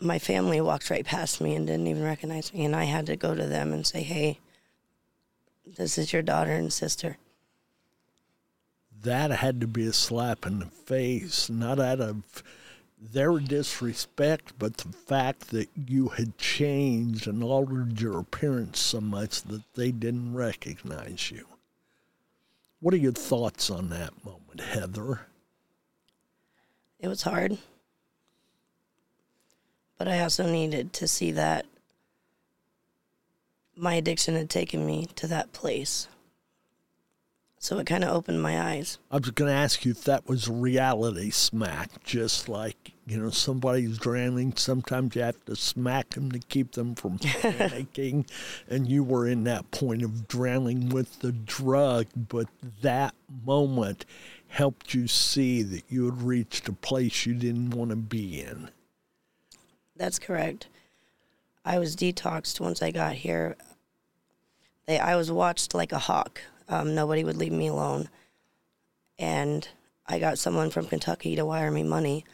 My 0.00 0.18
family 0.18 0.60
walked 0.60 0.90
right 0.90 1.04
past 1.04 1.40
me 1.40 1.54
and 1.54 1.66
didn't 1.66 1.86
even 1.86 2.02
recognize 2.02 2.52
me. 2.52 2.64
And 2.64 2.76
I 2.76 2.84
had 2.84 3.06
to 3.06 3.16
go 3.16 3.34
to 3.34 3.46
them 3.46 3.72
and 3.72 3.86
say, 3.86 4.02
hey, 4.02 4.38
this 5.66 5.98
is 5.98 6.12
your 6.12 6.22
daughter 6.22 6.52
and 6.52 6.72
sister. 6.72 7.16
That 9.02 9.30
had 9.30 9.60
to 9.60 9.66
be 9.66 9.86
a 9.86 9.92
slap 9.92 10.46
in 10.46 10.60
the 10.60 10.66
face, 10.66 11.50
not 11.50 11.80
out 11.80 12.00
of 12.00 12.22
their 12.98 13.38
disrespect, 13.38 14.54
but 14.58 14.78
the 14.78 14.92
fact 14.92 15.50
that 15.50 15.68
you 15.74 16.08
had 16.08 16.38
changed 16.38 17.26
and 17.26 17.42
altered 17.42 18.00
your 18.00 18.18
appearance 18.18 18.78
so 18.78 19.00
much 19.00 19.42
that 19.42 19.62
they 19.74 19.92
didn't 19.92 20.34
recognize 20.34 21.30
you. 21.30 21.46
What 22.80 22.94
are 22.94 22.98
your 22.98 23.12
thoughts 23.12 23.70
on 23.70 23.90
that 23.90 24.24
moment, 24.24 24.60
Heather? 24.60 25.26
It 26.98 27.08
was 27.08 27.22
hard. 27.22 27.58
But 29.98 30.08
I 30.08 30.20
also 30.20 30.50
needed 30.50 30.92
to 30.94 31.08
see 31.08 31.32
that 31.32 31.66
my 33.74 33.94
addiction 33.94 34.34
had 34.34 34.50
taken 34.50 34.86
me 34.86 35.06
to 35.16 35.26
that 35.26 35.52
place. 35.52 36.08
So 37.66 37.80
it 37.80 37.86
kind 37.88 38.04
of 38.04 38.14
opened 38.14 38.40
my 38.40 38.74
eyes. 38.74 39.00
I 39.10 39.16
was 39.16 39.32
going 39.32 39.50
to 39.50 39.56
ask 39.56 39.84
you 39.84 39.90
if 39.90 40.04
that 40.04 40.28
was 40.28 40.46
reality 40.46 41.30
smack, 41.30 41.90
just 42.04 42.48
like, 42.48 42.92
you 43.08 43.18
know, 43.18 43.30
somebody's 43.30 43.98
drowning. 43.98 44.54
Sometimes 44.54 45.16
you 45.16 45.22
have 45.22 45.44
to 45.46 45.56
smack 45.56 46.10
them 46.10 46.30
to 46.30 46.38
keep 46.38 46.70
them 46.70 46.94
from 46.94 47.18
panicking. 47.18 48.30
and 48.70 48.88
you 48.88 49.02
were 49.02 49.26
in 49.26 49.42
that 49.44 49.68
point 49.72 50.04
of 50.04 50.28
drowning 50.28 50.90
with 50.90 51.18
the 51.18 51.32
drug, 51.32 52.06
but 52.14 52.46
that 52.82 53.16
moment 53.44 54.04
helped 54.46 54.94
you 54.94 55.08
see 55.08 55.64
that 55.64 55.82
you 55.88 56.04
had 56.04 56.22
reached 56.22 56.68
a 56.68 56.72
place 56.72 57.26
you 57.26 57.34
didn't 57.34 57.70
want 57.70 57.90
to 57.90 57.96
be 57.96 58.42
in. 58.42 58.70
That's 59.96 60.20
correct. 60.20 60.68
I 61.64 61.80
was 61.80 61.96
detoxed 61.96 62.60
once 62.60 62.80
I 62.80 62.92
got 62.92 63.14
here. 63.14 63.56
They, 64.86 65.00
I 65.00 65.16
was 65.16 65.32
watched 65.32 65.74
like 65.74 65.90
a 65.90 65.98
hawk. 65.98 66.42
Um, 66.68 66.94
nobody 66.94 67.24
would 67.24 67.36
leave 67.36 67.52
me 67.52 67.68
alone. 67.68 68.08
And 69.18 69.66
I 70.06 70.18
got 70.18 70.38
someone 70.38 70.70
from 70.70 70.86
Kentucky 70.86 71.36
to 71.36 71.44
wire 71.44 71.70
me 71.70 71.82
money. 71.82 72.24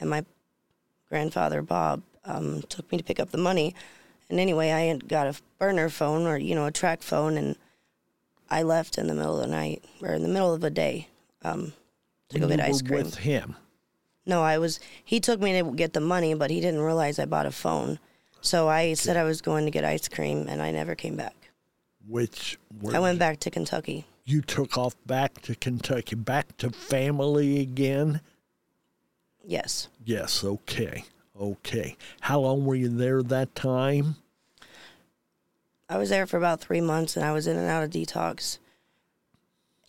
And 0.00 0.10
my 0.10 0.24
grandfather, 1.08 1.62
Bob, 1.62 2.02
um, 2.24 2.62
took 2.68 2.90
me 2.90 2.98
to 2.98 3.04
pick 3.04 3.20
up 3.20 3.30
the 3.30 3.38
money. 3.38 3.74
And 4.28 4.38
anyway, 4.38 4.72
I 4.72 4.80
had 4.82 5.08
got 5.08 5.26
a 5.26 5.40
burner 5.58 5.88
phone 5.88 6.26
or, 6.26 6.36
you 6.36 6.54
know, 6.54 6.66
a 6.66 6.72
TracFone. 6.72 7.36
And 7.38 7.56
I 8.50 8.62
left 8.62 8.98
in 8.98 9.06
the 9.06 9.14
middle 9.14 9.40
of 9.40 9.46
the 9.46 9.54
night 9.54 9.84
or 10.02 10.12
in 10.14 10.22
the 10.22 10.28
middle 10.28 10.52
of 10.52 10.60
the 10.60 10.70
day 10.70 11.08
um, 11.42 11.72
to 12.30 12.38
go 12.38 12.48
get 12.48 12.60
ice 12.60 12.82
cream. 12.82 13.04
with 13.04 13.16
him. 13.16 13.56
No, 14.26 14.42
I 14.42 14.58
was. 14.58 14.78
He 15.02 15.20
took 15.20 15.40
me 15.40 15.58
to 15.58 15.70
get 15.72 15.94
the 15.94 16.00
money, 16.00 16.34
but 16.34 16.50
he 16.50 16.60
didn't 16.60 16.82
realize 16.82 17.18
I 17.18 17.24
bought 17.24 17.46
a 17.46 17.50
phone. 17.50 17.98
So 18.42 18.68
I 18.68 18.92
said 18.94 19.16
I 19.16 19.24
was 19.24 19.40
going 19.40 19.64
to 19.64 19.70
get 19.70 19.84
ice 19.84 20.06
cream, 20.06 20.46
and 20.48 20.60
I 20.60 20.70
never 20.70 20.94
came 20.94 21.16
back. 21.16 21.47
Which 22.08 22.58
were 22.80 22.96
I 22.96 23.00
went 23.00 23.18
back 23.18 23.38
to 23.40 23.50
Kentucky. 23.50 24.06
you 24.24 24.40
took 24.40 24.78
off 24.78 24.96
back 25.06 25.42
to 25.42 25.54
Kentucky, 25.54 26.16
back 26.16 26.56
to 26.58 26.70
family 26.70 27.60
again? 27.60 28.20
Yes, 29.44 29.88
Yes, 30.04 30.42
okay. 30.42 31.04
Okay. 31.38 31.96
How 32.20 32.40
long 32.40 32.64
were 32.64 32.74
you 32.74 32.88
there 32.88 33.22
that 33.22 33.54
time? 33.54 34.16
I 35.88 35.96
was 35.96 36.10
there 36.10 36.26
for 36.26 36.36
about 36.36 36.60
three 36.60 36.80
months, 36.80 37.16
and 37.16 37.24
I 37.24 37.32
was 37.32 37.46
in 37.46 37.56
and 37.56 37.68
out 37.68 37.84
of 37.84 37.90
detox. 37.90 38.58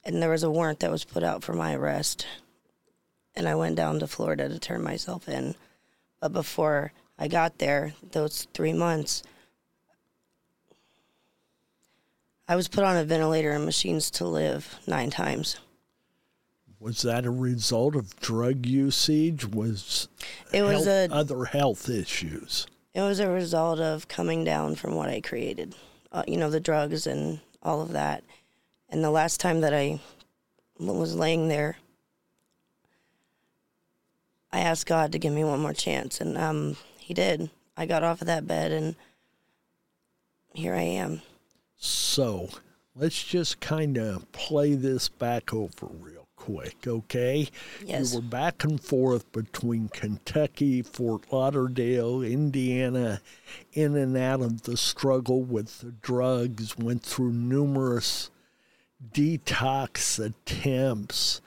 And 0.06 0.22
there 0.22 0.30
was 0.30 0.44
a 0.44 0.52
warrant 0.52 0.80
that 0.80 0.92
was 0.92 1.04
put 1.04 1.24
out 1.24 1.44
for 1.44 1.54
my 1.54 1.74
arrest, 1.74 2.26
and 3.36 3.48
I 3.48 3.56
went 3.56 3.76
down 3.76 4.00
to 4.00 4.08
Florida 4.08 4.48
to 4.48 4.60
turn 4.60 4.82
myself 4.82 5.28
in. 5.28 5.56
But 6.20 6.34
before 6.34 6.94
I 7.18 7.28
got 7.28 7.58
there, 7.58 7.94
those 8.12 8.48
three 8.54 8.74
months, 8.74 9.24
I 12.50 12.56
was 12.56 12.68
put 12.68 12.84
on 12.84 12.98
a 12.98 13.04
ventilator 13.04 13.52
and 13.52 13.64
machines 13.64 14.10
to 14.12 14.26
live 14.26 14.80
nine 14.88 15.12
times. 15.12 15.58
Was 16.80 17.04
that 17.04 17.24
a 17.24 17.30
result 17.30 17.96
of 17.96 18.20
drug 18.20 18.66
usage? 18.66 19.46
Was 19.46 20.08
It 20.52 20.64
was 20.64 20.86
health- 20.86 21.12
a 21.12 21.14
other 21.14 21.46
health 21.46 21.88
issues? 21.88 22.66
It 22.96 23.02
was 23.02 23.20
a 23.20 23.30
result 23.30 23.80
of 23.80 24.08
coming 24.08 24.44
down 24.44 24.74
from 24.76 24.96
what 24.96 25.10
I 25.10 25.22
created, 25.22 25.76
uh, 26.12 26.24
you 26.28 26.38
know, 26.38 26.50
the 26.50 26.60
drugs 26.60 27.06
and 27.06 27.40
all 27.62 27.82
of 27.82 27.92
that. 27.92 28.24
And 28.90 29.04
the 29.04 29.12
last 29.12 29.40
time 29.40 29.62
that 29.62 29.74
I 29.76 30.00
was 30.80 31.14
laying 31.14 31.50
there, 31.50 31.78
I 34.52 34.62
asked 34.62 34.88
God 34.88 35.12
to 35.12 35.20
give 35.20 35.34
me 35.34 35.44
one 35.44 35.60
more 35.60 35.74
chance, 35.74 36.20
and 36.20 36.36
um, 36.36 36.78
He 36.98 37.14
did. 37.14 37.52
I 37.78 37.86
got 37.86 38.04
off 38.04 38.22
of 38.22 38.28
that 38.28 38.48
bed, 38.48 38.72
and 38.72 38.96
here 40.56 40.74
I 40.74 40.82
am. 40.82 41.22
So 41.82 42.50
let's 42.94 43.24
just 43.24 43.62
kind 43.62 43.98
of 43.98 44.30
play 44.34 44.76
this 44.76 45.08
back 45.08 45.54
over 45.54 45.88
real 45.88 46.28
quick, 46.36 46.86
okay? 46.86 47.48
Yes. 47.86 48.12
You 48.12 48.20
were 48.20 48.26
back 48.26 48.66
and 48.66 48.82
forth 48.82 49.32
between 49.32 49.88
Kentucky, 49.88 50.82
Fort 50.82 51.32
Lauderdale, 51.32 52.22
Indiana, 52.22 53.22
in 53.72 53.96
and 53.96 54.18
out 54.18 54.42
of 54.42 54.64
the 54.64 54.76
struggle 54.76 55.42
with 55.42 55.80
the 55.80 55.92
drugs, 55.92 56.78
went 56.78 57.04
through 57.04 57.32
numerous 57.32 58.30
detox 59.14 60.20
attempts, 60.24 61.40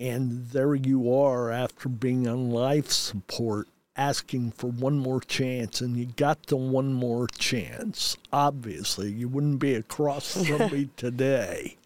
and 0.00 0.48
there 0.48 0.74
you 0.74 1.14
are 1.14 1.52
after 1.52 1.88
being 1.88 2.26
on 2.26 2.50
life 2.50 2.90
support 2.90 3.68
asking 4.00 4.50
for 4.52 4.68
one 4.68 4.98
more 4.98 5.20
chance 5.20 5.82
and 5.82 5.96
you 5.96 6.06
got 6.06 6.46
the 6.46 6.56
one 6.56 6.90
more 6.92 7.26
chance 7.38 8.16
obviously 8.32 9.10
you 9.12 9.28
wouldn't 9.28 9.58
be 9.58 9.74
across 9.74 10.32
from 10.46 10.58
me 10.72 10.88
today 10.96 11.76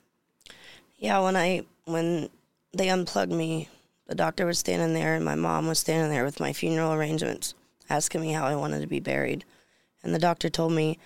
Yeah, 0.98 1.18
when 1.20 1.36
I 1.36 1.64
when 1.86 2.30
they 2.72 2.88
unplugged 2.88 3.32
me, 3.32 3.68
the 4.06 4.14
doctor 4.14 4.46
was 4.46 4.58
standing 4.58 4.94
there 4.94 5.14
and 5.16 5.24
my 5.24 5.34
mom 5.34 5.66
was 5.66 5.78
standing 5.78 6.10
there 6.10 6.24
with 6.24 6.40
my 6.40 6.52
funeral 6.52 6.92
arrangements, 6.92 7.54
asking 7.90 8.20
me 8.22 8.32
how 8.32 8.46
I 8.46 8.56
wanted 8.56 8.80
to 8.80 8.86
be 8.86 9.00
buried. 9.00 9.44
And 10.02 10.14
the 10.14 10.18
doctor 10.18 10.48
told 10.48 10.72
me 10.72 10.98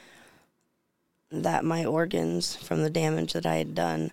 that 1.31 1.65
my 1.65 1.85
organs 1.85 2.57
from 2.57 2.83
the 2.83 2.91
damage 2.91 3.33
that 3.33 3.47
I 3.47 3.57
had 3.57 3.75
done 3.75 4.13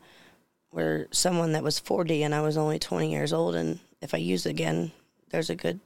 were 0.72 1.08
someone 1.12 1.52
that 1.52 1.64
was 1.64 1.78
40 1.78 2.24
and 2.24 2.34
I 2.34 2.42
was 2.42 2.58
only 2.58 2.80
20 2.80 3.12
years 3.12 3.32
old 3.32 3.56
and 3.56 3.80
if 4.02 4.14
I 4.14 4.18
use 4.18 4.46
again, 4.46 4.92
there's 5.30 5.50
a 5.50 5.56
good 5.56 5.80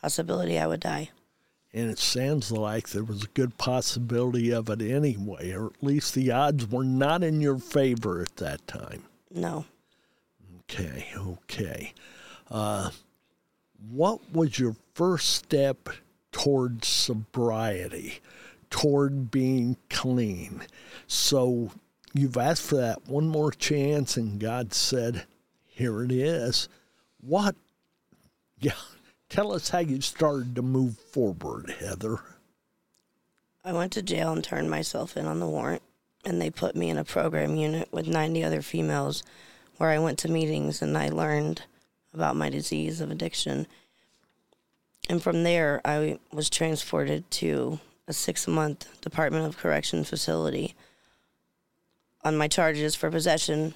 possibility 0.00 0.58
I 0.58 0.66
would 0.66 0.80
die. 0.80 1.10
and 1.72 1.90
it 1.90 1.98
sounds 1.98 2.50
like 2.50 2.88
there 2.90 3.04
was 3.04 3.24
a 3.24 3.28
good 3.34 3.58
possibility 3.58 4.50
of 4.50 4.68
it 4.70 4.80
anyway 4.80 5.52
or 5.52 5.66
at 5.66 5.82
least 5.82 6.14
the 6.14 6.30
odds 6.30 6.66
were 6.70 6.84
not 6.84 7.22
in 7.22 7.40
your 7.40 7.58
favor 7.58 8.20
at 8.22 8.36
that 8.36 8.66
time 8.66 9.02
No. 9.32 9.64
Okay, 10.70 11.06
okay. 11.16 11.92
Uh, 12.50 12.90
what 13.90 14.20
was 14.32 14.58
your 14.58 14.76
first 14.94 15.28
step 15.30 15.88
toward 16.32 16.84
sobriety, 16.84 18.20
toward 18.68 19.30
being 19.30 19.76
clean? 19.88 20.62
So 21.06 21.70
you've 22.12 22.36
asked 22.36 22.62
for 22.62 22.76
that 22.76 23.06
one 23.08 23.28
more 23.28 23.50
chance, 23.50 24.16
and 24.18 24.38
God 24.38 24.74
said, 24.74 25.24
Here 25.66 26.02
it 26.04 26.12
is. 26.12 26.68
What? 27.20 27.54
Yeah, 28.60 28.72
tell 29.28 29.52
us 29.52 29.70
how 29.70 29.78
you 29.78 30.00
started 30.00 30.54
to 30.56 30.62
move 30.62 30.98
forward, 30.98 31.70
Heather. 31.80 32.20
I 33.64 33.72
went 33.72 33.92
to 33.92 34.02
jail 34.02 34.32
and 34.32 34.42
turned 34.42 34.70
myself 34.70 35.16
in 35.16 35.26
on 35.26 35.40
the 35.40 35.48
warrant, 35.48 35.82
and 36.24 36.40
they 36.40 36.50
put 36.50 36.76
me 36.76 36.90
in 36.90 36.98
a 36.98 37.04
program 37.04 37.56
unit 37.56 37.88
with 37.92 38.06
90 38.06 38.42
other 38.44 38.62
females 38.62 39.22
where 39.76 39.90
I 39.90 39.98
went 39.98 40.18
to 40.20 40.30
meetings 40.30 40.82
and 40.82 40.96
I 40.96 41.08
learned 41.08 41.62
about 42.12 42.36
my 42.36 42.50
disease 42.50 43.00
of 43.00 43.10
addiction. 43.10 43.66
and 45.08 45.22
from 45.22 45.42
there, 45.42 45.80
I 45.84 46.18
was 46.32 46.50
transported 46.50 47.30
to 47.32 47.80
a 48.06 48.12
six 48.12 48.48
month 48.48 49.00
Department 49.00 49.46
of 49.46 49.58
Correction 49.58 50.02
facility 50.04 50.74
on 52.24 52.36
my 52.36 52.48
charges 52.48 52.94
for 52.94 53.10
possession. 53.10 53.74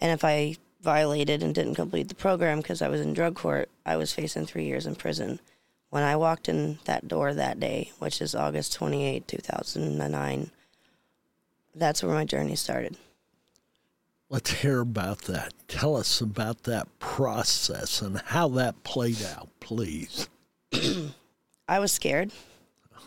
And 0.00 0.12
if 0.12 0.24
I 0.24 0.56
violated 0.82 1.42
and 1.42 1.54
didn't 1.54 1.76
complete 1.76 2.08
the 2.08 2.14
program 2.14 2.58
because 2.58 2.82
I 2.82 2.88
was 2.88 3.00
in 3.00 3.14
drug 3.14 3.36
court, 3.36 3.70
I 3.86 3.96
was 3.96 4.12
facing 4.12 4.46
three 4.46 4.64
years 4.64 4.86
in 4.86 4.96
prison. 4.96 5.40
When 5.90 6.02
I 6.02 6.16
walked 6.16 6.48
in 6.48 6.78
that 6.84 7.06
door 7.06 7.32
that 7.32 7.60
day, 7.60 7.92
which 7.98 8.20
is 8.20 8.34
August 8.34 8.72
28, 8.74 9.28
2009, 9.28 10.50
that's 11.74 12.02
where 12.02 12.14
my 12.14 12.24
journey 12.24 12.56
started. 12.56 12.96
Let's 14.28 14.50
hear 14.50 14.80
about 14.80 15.22
that. 15.22 15.52
Tell 15.68 15.94
us 15.96 16.20
about 16.20 16.62
that 16.62 16.88
process 16.98 18.00
and 18.00 18.18
how 18.26 18.48
that 18.48 18.82
played 18.82 19.22
out, 19.22 19.48
please. 19.60 20.28
I 21.68 21.78
was 21.78 21.92
scared. 21.92 22.32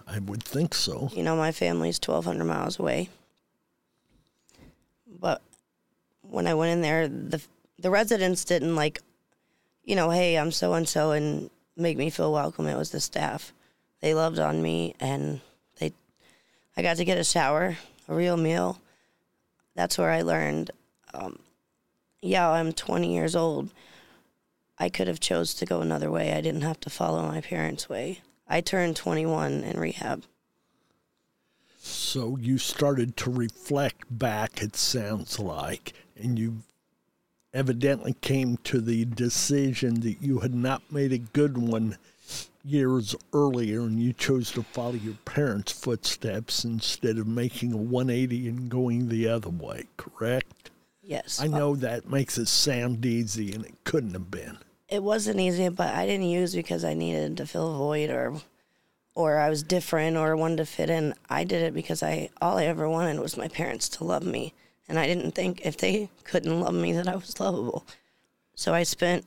I 0.08 0.20
would 0.20 0.44
think 0.44 0.76
so. 0.76 1.10
You 1.14 1.24
know, 1.24 1.36
my 1.36 1.52
family's 1.52 2.00
1,200 2.00 2.46
miles 2.46 2.80
away. 2.80 3.10
But 5.20 5.42
when 6.22 6.46
I 6.46 6.54
went 6.54 6.74
in 6.74 6.82
there, 6.82 7.08
the 7.08 7.42
the 7.86 7.92
residents 7.92 8.44
didn't 8.44 8.76
like, 8.76 9.00
you 9.84 9.96
know, 9.96 10.10
hey, 10.10 10.40
I'm 10.40 10.52
so 10.52 10.74
and 10.74 10.90
so, 10.90 11.12
and 11.12 11.52
make 11.78 12.00
me 12.00 12.10
feel 12.10 12.34
welcome. 12.34 12.66
It 12.66 12.76
was 12.76 12.90
the 12.90 13.00
staff. 13.00 13.54
They 14.02 14.16
loved 14.16 14.40
on 14.40 14.60
me, 14.60 14.96
and 15.00 15.40
they, 15.78 15.94
I 16.76 16.82
got 16.82 16.98
to 16.98 17.06
get 17.06 17.20
a 17.20 17.24
shower, 17.24 17.78
a 18.08 18.16
real 18.16 18.38
meal. 18.38 18.82
That's 19.76 20.00
where 20.00 20.10
I 20.10 20.24
learned. 20.24 20.72
Um, 21.14 21.38
yeah, 22.24 22.50
I'm 22.50 22.74
20 22.74 23.14
years 23.14 23.36
old. 23.36 23.70
I 24.80 24.90
could 24.90 25.08
have 25.08 25.20
chose 25.20 25.54
to 25.54 25.68
go 25.68 25.82
another 25.82 26.10
way. 26.10 26.34
I 26.34 26.42
didn't 26.42 26.62
have 26.62 26.80
to 26.80 26.90
follow 26.90 27.22
my 27.28 27.42
parents' 27.42 27.88
way. 27.88 28.22
I 28.48 28.62
turned 28.62 28.96
21 28.96 29.64
in 29.64 29.80
rehab. 29.80 30.24
So 31.78 32.36
you 32.38 32.58
started 32.58 33.16
to 33.18 33.30
reflect 33.30 34.06
back, 34.10 34.64
it 34.64 34.76
sounds 34.76 35.38
like, 35.38 35.94
and 36.16 36.40
you 36.40 36.64
evidently 37.56 38.14
came 38.22 38.58
to 38.58 38.82
the 38.82 39.06
decision 39.06 40.02
that 40.02 40.22
you 40.22 40.40
had 40.40 40.54
not 40.54 40.82
made 40.92 41.12
a 41.14 41.18
good 41.18 41.58
one 41.58 41.98
years 42.64 43.16
earlier 43.34 43.82
and 43.82 44.00
you 44.00 44.12
chose 44.12 44.52
to 44.52 44.62
follow 44.64 44.94
your 44.94 45.14
parents' 45.26 45.72
footsteps 45.72 46.66
instead 46.66 47.18
of 47.18 47.28
making 47.28 47.72
a 47.72 47.78
180 47.78 48.48
and 48.50 48.70
going 48.70 49.08
the 49.08 49.28
other 49.28 49.50
way, 49.50 49.86
correct? 49.98 50.72
Yes. 51.02 51.40
I 51.40 51.48
know 51.48 51.76
that 51.76 52.10
makes 52.10 52.38
it 52.38 52.48
sound 52.48 53.06
easy 53.06 53.54
and 53.54 53.64
it 53.66 53.76
couldn't 53.84 54.14
have 54.14 54.30
been. 54.32 54.58
it 54.90 55.04
wasn't 55.04 55.40
easy, 55.40 55.70
but 55.70 55.94
I 55.94 56.06
didn't 56.06 56.28
use 56.28 56.56
because 56.56 56.84
I 56.84 56.94
needed 56.94 57.38
to 57.38 57.46
fill 57.46 57.74
a 57.74 57.78
void 57.78 58.10
or 58.10 58.36
or 59.14 59.38
I 59.38 59.50
was 59.50 59.64
different 59.64 60.18
or 60.18 60.36
wanted 60.36 60.58
to 60.58 60.66
fit 60.66 60.90
in. 60.90 61.14
I 61.30 61.46
did 61.46 61.62
it 61.62 61.74
because 61.74 62.04
I 62.04 62.30
all 62.42 62.58
I 62.58 62.66
ever 62.66 62.90
wanted 62.90 63.20
was 63.20 63.38
my 63.38 63.48
parents 63.48 63.88
to 63.90 64.04
love 64.04 64.26
me. 64.26 64.54
And 64.88 65.00
I 65.00 65.08
didn't 65.08 65.32
think 65.32 65.66
if 65.66 65.78
they 65.78 66.10
couldn't 66.24 66.60
love 66.60 66.76
me 66.76 66.94
that 66.94 67.08
I 67.08 67.16
was 67.16 67.40
lovable. 67.40 67.86
So 68.54 68.74
I 68.74 68.84
spent 68.84 69.26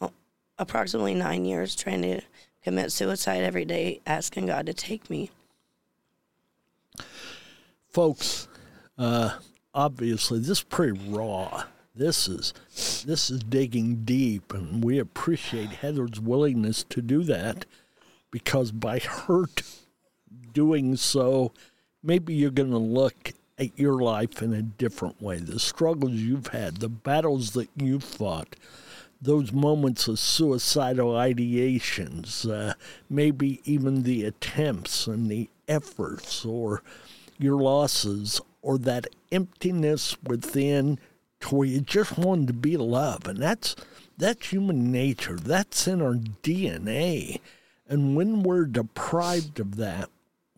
oh, 0.00 0.12
approximately 0.58 1.14
9 1.14 1.44
years 1.44 1.74
trying 1.74 2.02
to 2.02 2.20
commit 2.62 2.92
suicide 2.92 3.42
every 3.42 3.64
day 3.64 4.00
asking 4.06 4.46
God 4.46 4.66
to 4.66 4.74
take 4.74 5.08
me. 5.08 5.30
folks 7.88 8.46
uh, 8.98 9.38
obviously 9.74 10.38
this 10.38 10.48
is 10.50 10.62
pretty 10.62 10.98
raw 11.10 11.64
this 11.94 12.28
is 12.28 12.54
this 13.04 13.30
is 13.30 13.40
digging 13.40 14.04
deep 14.04 14.52
and 14.54 14.84
we 14.84 14.98
appreciate 14.98 15.70
heather's 15.70 16.20
willingness 16.20 16.84
to 16.84 17.02
do 17.02 17.24
that 17.24 17.66
because 18.30 18.70
by 18.70 18.98
her 19.00 19.46
doing 20.52 20.96
so 20.96 21.52
maybe 22.02 22.32
you're 22.32 22.50
going 22.50 22.70
to 22.70 22.78
look 22.78 23.32
at 23.60 23.78
your 23.78 24.00
life 24.00 24.42
in 24.42 24.52
a 24.52 24.62
different 24.62 25.20
way 25.22 25.38
the 25.38 25.60
struggles 25.60 26.12
you've 26.12 26.48
had 26.48 26.78
the 26.78 26.88
battles 26.88 27.52
that 27.52 27.68
you've 27.76 28.02
fought 28.02 28.56
those 29.22 29.52
moments 29.52 30.08
of 30.08 30.18
suicidal 30.18 31.12
ideations, 31.12 32.50
uh, 32.50 32.74
maybe 33.08 33.60
even 33.64 34.02
the 34.02 34.24
attempts 34.24 35.06
and 35.06 35.30
the 35.30 35.50
efforts 35.68 36.44
or 36.44 36.82
your 37.38 37.56
losses 37.56 38.40
or 38.62 38.78
that 38.78 39.06
emptiness 39.30 40.16
within 40.22 40.98
to 41.40 41.54
where 41.54 41.68
you 41.68 41.80
just 41.80 42.18
wanted 42.18 42.46
to 42.46 42.52
be 42.52 42.76
loved. 42.76 43.28
And 43.28 43.38
that's 43.38 43.76
that's 44.16 44.48
human 44.48 44.90
nature. 44.92 45.36
That's 45.36 45.86
in 45.86 46.02
our 46.02 46.14
DNA. 46.14 47.40
And 47.88 48.14
when 48.14 48.42
we're 48.42 48.66
deprived 48.66 49.58
of 49.60 49.76
that, 49.76 50.10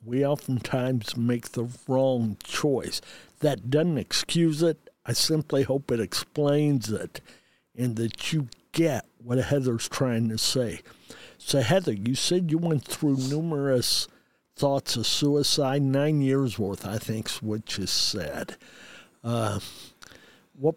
we 0.04 0.24
oftentimes 0.24 1.16
make 1.16 1.52
the 1.52 1.68
wrong 1.86 2.36
choice. 2.42 3.00
That 3.40 3.70
doesn't 3.70 3.98
excuse 3.98 4.62
it. 4.62 4.90
I 5.04 5.12
simply 5.12 5.64
hope 5.64 5.90
it 5.90 6.00
explains 6.00 6.90
it 6.90 7.20
and 7.76 7.96
that 7.96 8.32
you 8.32 8.48
get 8.72 9.06
what 9.22 9.38
Heather's 9.38 9.88
trying 9.88 10.28
to 10.28 10.38
say. 10.38 10.80
So, 11.38 11.60
Heather, 11.60 11.92
you 11.92 12.14
said 12.14 12.50
you 12.50 12.58
went 12.58 12.84
through 12.84 13.16
numerous 13.16 14.08
thoughts 14.54 14.96
of 14.96 15.06
suicide, 15.06 15.82
nine 15.82 16.20
years 16.20 16.58
worth, 16.58 16.86
I 16.86 16.98
think's 16.98 17.42
what 17.42 17.78
you 17.78 17.86
said. 17.86 18.56
Uh, 19.24 19.60
what? 20.58 20.76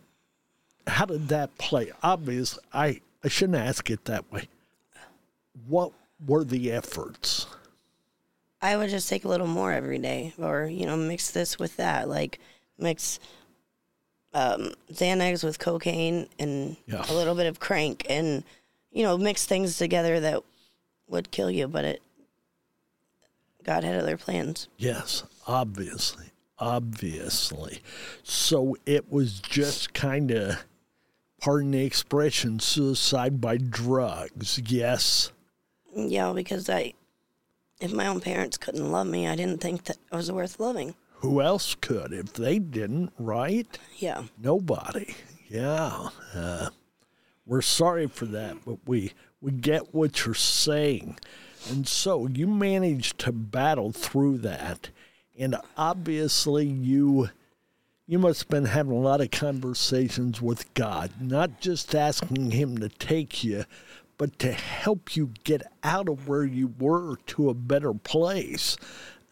How 0.87 1.05
did 1.05 1.29
that 1.29 1.57
play? 1.57 1.91
Obviously, 2.03 2.63
I 2.73 3.01
I 3.23 3.27
shouldn't 3.27 3.57
ask 3.57 3.89
it 3.89 4.05
that 4.05 4.31
way. 4.31 4.47
What 5.67 5.91
were 6.25 6.43
the 6.43 6.71
efforts? 6.71 7.47
I 8.65 8.77
would 8.77 8.89
just 8.89 9.07
take 9.07 9.25
a 9.25 9.27
little 9.27 9.45
more 9.47 9.71
every 9.71 9.99
day, 9.99 10.33
or 10.39 10.65
you 10.65 10.85
know, 10.87 10.97
mix 10.97 11.29
this 11.31 11.59
with 11.59 11.77
that, 11.77 12.09
like 12.09 12.39
mix 12.79 13.19
um, 14.33 14.73
Xanax 14.91 15.43
with 15.43 15.59
cocaine 15.59 16.27
and 16.39 16.75
Yeah. 16.87 17.05
a 17.09 17.13
little 17.13 17.35
bit 17.35 17.45
of 17.45 17.59
crank, 17.59 18.05
and 18.09 18.43
you 18.91 19.03
know, 19.03 19.17
mix 19.17 19.45
things 19.45 19.77
together 19.77 20.19
that 20.19 20.41
would 21.07 21.29
kill 21.31 21.51
you. 21.51 21.67
But 21.67 21.85
it, 21.85 22.01
God 23.63 23.83
had 23.83 23.95
other 24.01 24.17
plans. 24.17 24.67
Yes, 24.77 25.23
obviously, 25.47 26.31
obviously. 26.57 27.81
So 28.23 28.75
it 28.85 29.11
was 29.11 29.39
just 29.41 29.93
kind 29.93 30.31
of, 30.31 30.65
pardon 31.39 31.71
the 31.71 31.85
expression, 31.85 32.59
suicide 32.59 33.39
by 33.39 33.57
drugs. 33.57 34.59
Yes. 34.65 35.31
Yeah, 35.95 36.33
because 36.33 36.69
I, 36.69 36.93
if 37.79 37.91
my 37.91 38.07
own 38.07 38.21
parents 38.21 38.57
couldn't 38.57 38.91
love 38.91 39.07
me, 39.07 39.27
I 39.27 39.35
didn't 39.35 39.61
think 39.61 39.85
that 39.85 39.97
I 40.11 40.15
was 40.15 40.31
worth 40.31 40.59
loving. 40.59 40.95
Who 41.19 41.41
else 41.41 41.75
could 41.75 42.13
if 42.13 42.33
they 42.33 42.59
didn't, 42.59 43.11
right? 43.17 43.77
Yeah, 43.97 44.23
Nobody. 44.37 45.15
Yeah. 45.47 46.09
Uh, 46.33 46.69
we're 47.45 47.61
sorry 47.61 48.07
for 48.07 48.25
that, 48.25 48.57
but 48.65 48.79
we 48.85 49.13
we 49.41 49.51
get 49.51 49.93
what 49.93 50.25
you're 50.25 50.33
saying. 50.33 51.19
And 51.69 51.87
so 51.87 52.27
you 52.27 52.47
managed 52.47 53.19
to 53.19 53.31
battle 53.31 53.91
through 53.91 54.39
that. 54.39 54.89
And 55.37 55.55
obviously 55.77 56.65
you 56.65 57.29
you 58.07 58.19
must 58.19 58.41
have 58.41 58.49
been 58.49 58.65
having 58.65 58.91
a 58.91 58.99
lot 58.99 59.21
of 59.21 59.31
conversations 59.31 60.41
with 60.41 60.71
God, 60.75 61.11
not 61.19 61.59
just 61.59 61.95
asking 61.95 62.51
him 62.51 62.77
to 62.77 62.89
take 62.89 63.43
you, 63.43 63.65
but 64.17 64.37
to 64.39 64.51
help 64.51 65.15
you 65.15 65.31
get 65.43 65.63
out 65.83 66.09
of 66.09 66.27
where 66.27 66.45
you 66.45 66.73
were 66.79 67.17
to 67.27 67.49
a 67.49 67.53
better 67.53 67.93
place. 67.93 68.77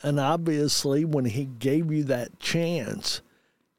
And 0.02 0.20
obviously 0.20 1.06
when 1.06 1.26
he 1.26 1.46
gave 1.46 1.92
you 1.92 2.04
that 2.06 2.40
chance, 2.40 3.22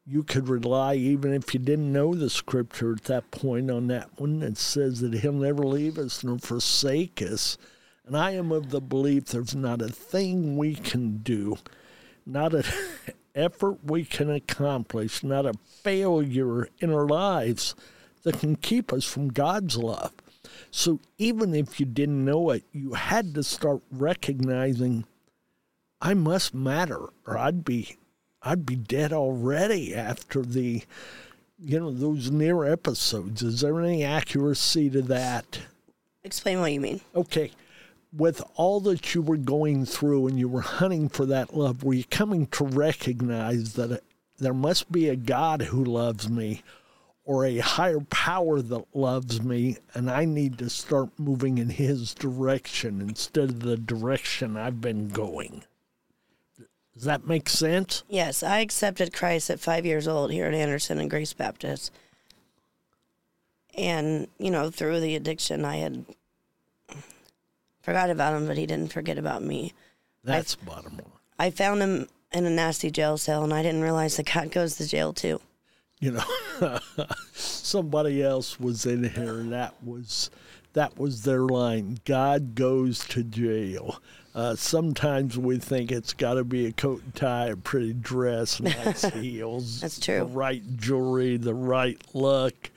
you 0.07 0.23
could 0.23 0.47
rely, 0.47 0.95
even 0.95 1.33
if 1.33 1.53
you 1.53 1.59
didn't 1.59 1.91
know 1.91 2.13
the 2.13 2.29
scripture 2.29 2.93
at 2.93 3.05
that 3.05 3.31
point, 3.31 3.71
on 3.71 3.87
that 3.87 4.09
one 4.19 4.39
that 4.39 4.57
says 4.57 5.01
that 5.01 5.15
He'll 5.15 5.33
never 5.33 5.63
leave 5.63 5.97
us 5.97 6.23
nor 6.23 6.37
forsake 6.37 7.21
us. 7.23 7.57
And 8.05 8.15
I 8.15 8.31
am 8.31 8.51
of 8.51 8.69
the 8.69 8.81
belief 8.81 9.25
there's 9.25 9.55
not 9.55 9.81
a 9.81 9.89
thing 9.89 10.57
we 10.57 10.75
can 10.75 11.17
do, 11.17 11.57
not 12.23 12.53
an 12.53 12.65
effort 13.35 13.83
we 13.83 14.05
can 14.05 14.29
accomplish, 14.29 15.23
not 15.23 15.47
a 15.47 15.55
failure 15.81 16.69
in 16.79 16.93
our 16.93 17.07
lives 17.07 17.73
that 18.21 18.39
can 18.39 18.57
keep 18.57 18.93
us 18.93 19.05
from 19.05 19.29
God's 19.29 19.75
love. 19.75 20.13
So 20.75 20.99
even 21.17 21.55
if 21.55 21.79
you 21.79 21.85
didn't 21.85 22.25
know 22.25 22.49
it, 22.49 22.65
you 22.73 22.95
had 22.95 23.33
to 23.35 23.43
start 23.43 23.81
recognizing 23.89 25.05
I 26.01 26.13
must 26.13 26.53
matter, 26.53 27.07
or 27.25 27.37
I'd 27.37 27.63
be 27.63 27.95
I'd 28.43 28.65
be 28.65 28.75
dead 28.75 29.13
already 29.13 29.95
after 29.95 30.41
the 30.41 30.83
you 31.57 31.79
know 31.79 31.91
those 31.91 32.29
near 32.29 32.65
episodes. 32.65 33.41
Is 33.41 33.61
there 33.61 33.79
any 33.79 34.03
accuracy 34.03 34.89
to 34.89 35.01
that? 35.03 35.61
explain 36.25 36.59
what 36.59 36.73
you 36.73 36.81
mean. 36.81 36.99
Okay. 37.15 37.51
With 38.11 38.43
all 38.55 38.81
that 38.81 39.15
you 39.15 39.21
were 39.21 39.37
going 39.37 39.85
through 39.85 40.27
and 40.27 40.37
you 40.37 40.49
were 40.49 40.59
hunting 40.59 41.07
for 41.07 41.25
that 41.25 41.55
love, 41.55 41.85
were 41.85 41.93
you 41.93 42.03
coming 42.03 42.47
to 42.47 42.65
recognize 42.65 43.73
that 43.75 43.91
it, 43.91 44.03
there 44.39 44.53
must 44.53 44.91
be 44.91 45.07
a 45.07 45.15
God 45.15 45.61
who 45.61 45.85
loves 45.85 46.29
me? 46.29 46.63
Or 47.25 47.43
a 47.45 47.57
higher 47.57 47.99
power 47.99 48.61
that 48.61 48.85
loves 48.95 49.41
me, 49.41 49.77
and 49.95 50.09
I 50.09 50.25
need 50.25 50.59
to 50.59 50.69
start 50.69 51.09
moving 51.17 51.57
in 51.57 51.69
His 51.69 52.13
direction 52.13 53.01
instead 53.01 53.49
of 53.49 53.59
the 53.61 53.77
direction 53.77 54.55
I've 54.55 54.79
been 54.79 55.09
going. 55.09 55.63
Does 56.93 57.03
that 57.03 57.27
make 57.27 57.49
sense? 57.49 58.03
Yes, 58.07 58.41
I 58.43 58.59
accepted 58.59 59.11
Christ 59.11 59.49
at 59.49 59.59
five 59.59 59.85
years 59.85 60.07
old 60.07 60.31
here 60.31 60.45
at 60.45 60.53
Anderson 60.53 60.99
and 60.99 61.09
Grace 61.09 61.33
Baptist. 61.33 61.91
And, 63.75 64.27
you 64.37 64.51
know, 64.51 64.69
through 64.69 65.01
the 65.01 65.15
addiction, 65.15 65.65
I 65.65 65.77
had 65.77 66.05
forgot 67.81 68.09
about 68.09 68.35
him, 68.35 68.47
but 68.47 68.57
he 68.57 68.65
didn't 68.65 68.93
forget 68.93 69.17
about 69.17 69.43
me. 69.43 69.73
That's 70.23 70.55
bottom 70.55 70.93
line. 70.93 71.11
I 71.37 71.49
found 71.49 71.81
him 71.81 72.07
in 72.31 72.45
a 72.45 72.49
nasty 72.49 72.89
jail 72.91 73.17
cell, 73.17 73.43
and 73.43 73.53
I 73.53 73.61
didn't 73.61 73.81
realize 73.81 74.15
that 74.15 74.31
God 74.31 74.51
goes 74.51 74.77
to 74.77 74.87
jail 74.87 75.11
too. 75.11 75.41
You 75.99 76.11
know 76.11 76.79
somebody 77.33 78.21
else 78.21 78.59
was 78.59 78.85
in 78.85 79.03
here 79.03 79.39
and 79.39 79.51
that 79.51 79.73
was 79.83 80.29
that 80.73 80.97
was 80.99 81.23
their 81.23 81.41
line 81.41 81.97
god 82.05 82.55
goes 82.55 82.99
to 83.07 83.23
jail 83.23 83.99
uh, 84.33 84.53
sometimes 84.53 85.37
we 85.37 85.57
think 85.57 85.93
it's 85.93 86.11
got 86.11 86.33
to 86.33 86.43
be 86.43 86.65
a 86.65 86.71
coat 86.73 87.01
and 87.01 87.15
tie 87.15 87.47
a 87.47 87.55
pretty 87.55 87.93
dress 87.93 88.59
nice 88.61 89.03
heels 89.13 89.79
That's 89.79 89.99
true. 89.99 90.19
the 90.19 90.25
right 90.25 90.61
jewelry 90.75 91.37
the 91.37 91.53
right 91.53 92.01
look 92.13 92.71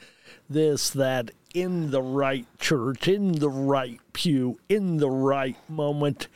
this 0.48 0.90
that 0.90 1.32
in 1.54 1.90
the 1.90 2.02
right 2.02 2.46
church 2.60 3.08
in 3.08 3.32
the 3.32 3.50
right 3.50 3.98
pew 4.12 4.60
in 4.68 4.98
the 4.98 5.10
right 5.10 5.56
moment 5.68 6.28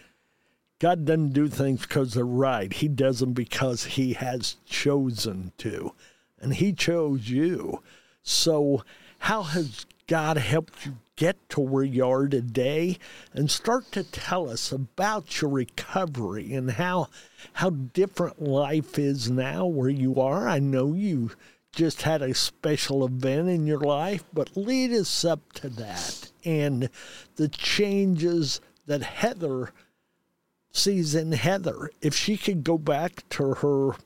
God 0.81 1.05
doesn't 1.05 1.33
do 1.33 1.47
things 1.47 1.83
because 1.83 2.15
they're 2.15 2.25
right. 2.25 2.73
He 2.73 2.89
does 2.89 3.21
them 3.21 3.35
because 3.35 3.85
He 3.85 4.15
has 4.15 4.57
chosen 4.67 5.53
to. 5.59 5.95
And 6.43 6.55
He 6.55 6.73
chose 6.73 7.31
you. 7.31 7.83
So, 8.23 8.85
how 9.21 9.43
has 9.43 9.87
God 10.07 10.37
helped 10.37 10.85
you 10.85 10.99
get 11.17 11.49
to 11.51 11.61
where 11.61 11.85
you 11.85 12.05
are 12.05 12.27
today? 12.27 12.99
And 13.33 13.51
start 13.51 13.91
to 13.93 14.03
tell 14.03 14.51
us 14.51 14.73
about 14.73 15.41
your 15.41 15.51
recovery 15.51 16.53
and 16.53 16.73
how, 16.73 17.09
how 17.55 17.71
different 17.71 18.43
life 18.43 18.99
is 18.99 19.31
now 19.31 19.65
where 19.65 19.89
you 19.89 20.21
are. 20.21 20.49
I 20.49 20.59
know 20.59 20.93
you 20.93 21.31
just 21.75 22.03
had 22.03 22.21
a 22.21 22.35
special 22.35 23.05
event 23.07 23.49
in 23.49 23.67
your 23.67 23.81
life, 23.81 24.25
but 24.33 24.57
lead 24.57 24.93
us 24.93 25.25
up 25.25 25.53
to 25.55 25.69
that 25.71 26.31
and 26.45 26.89
the 27.37 27.49
changes 27.49 28.61
that 28.87 29.03
Heather 29.03 29.73
sees 30.73 31.15
in 31.15 31.33
Heather. 31.33 31.91
If 32.01 32.15
she 32.15 32.37
could 32.37 32.65
go 32.65 32.79
back 32.79 33.29
to 33.31 33.55
her 33.55 33.97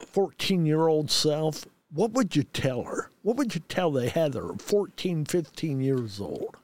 14 0.00 0.66
year 0.66 0.88
old 0.88 1.10
self, 1.10 1.66
what 1.92 2.12
would 2.12 2.36
you 2.36 2.42
tell 2.42 2.82
her? 2.82 3.10
What 3.22 3.36
would 3.36 3.54
you 3.54 3.60
tell 3.68 3.90
the 3.90 4.08
Heather, 4.08 4.52
14, 4.58 5.24
15 5.24 5.80
years 5.80 6.20
old? 6.20 6.56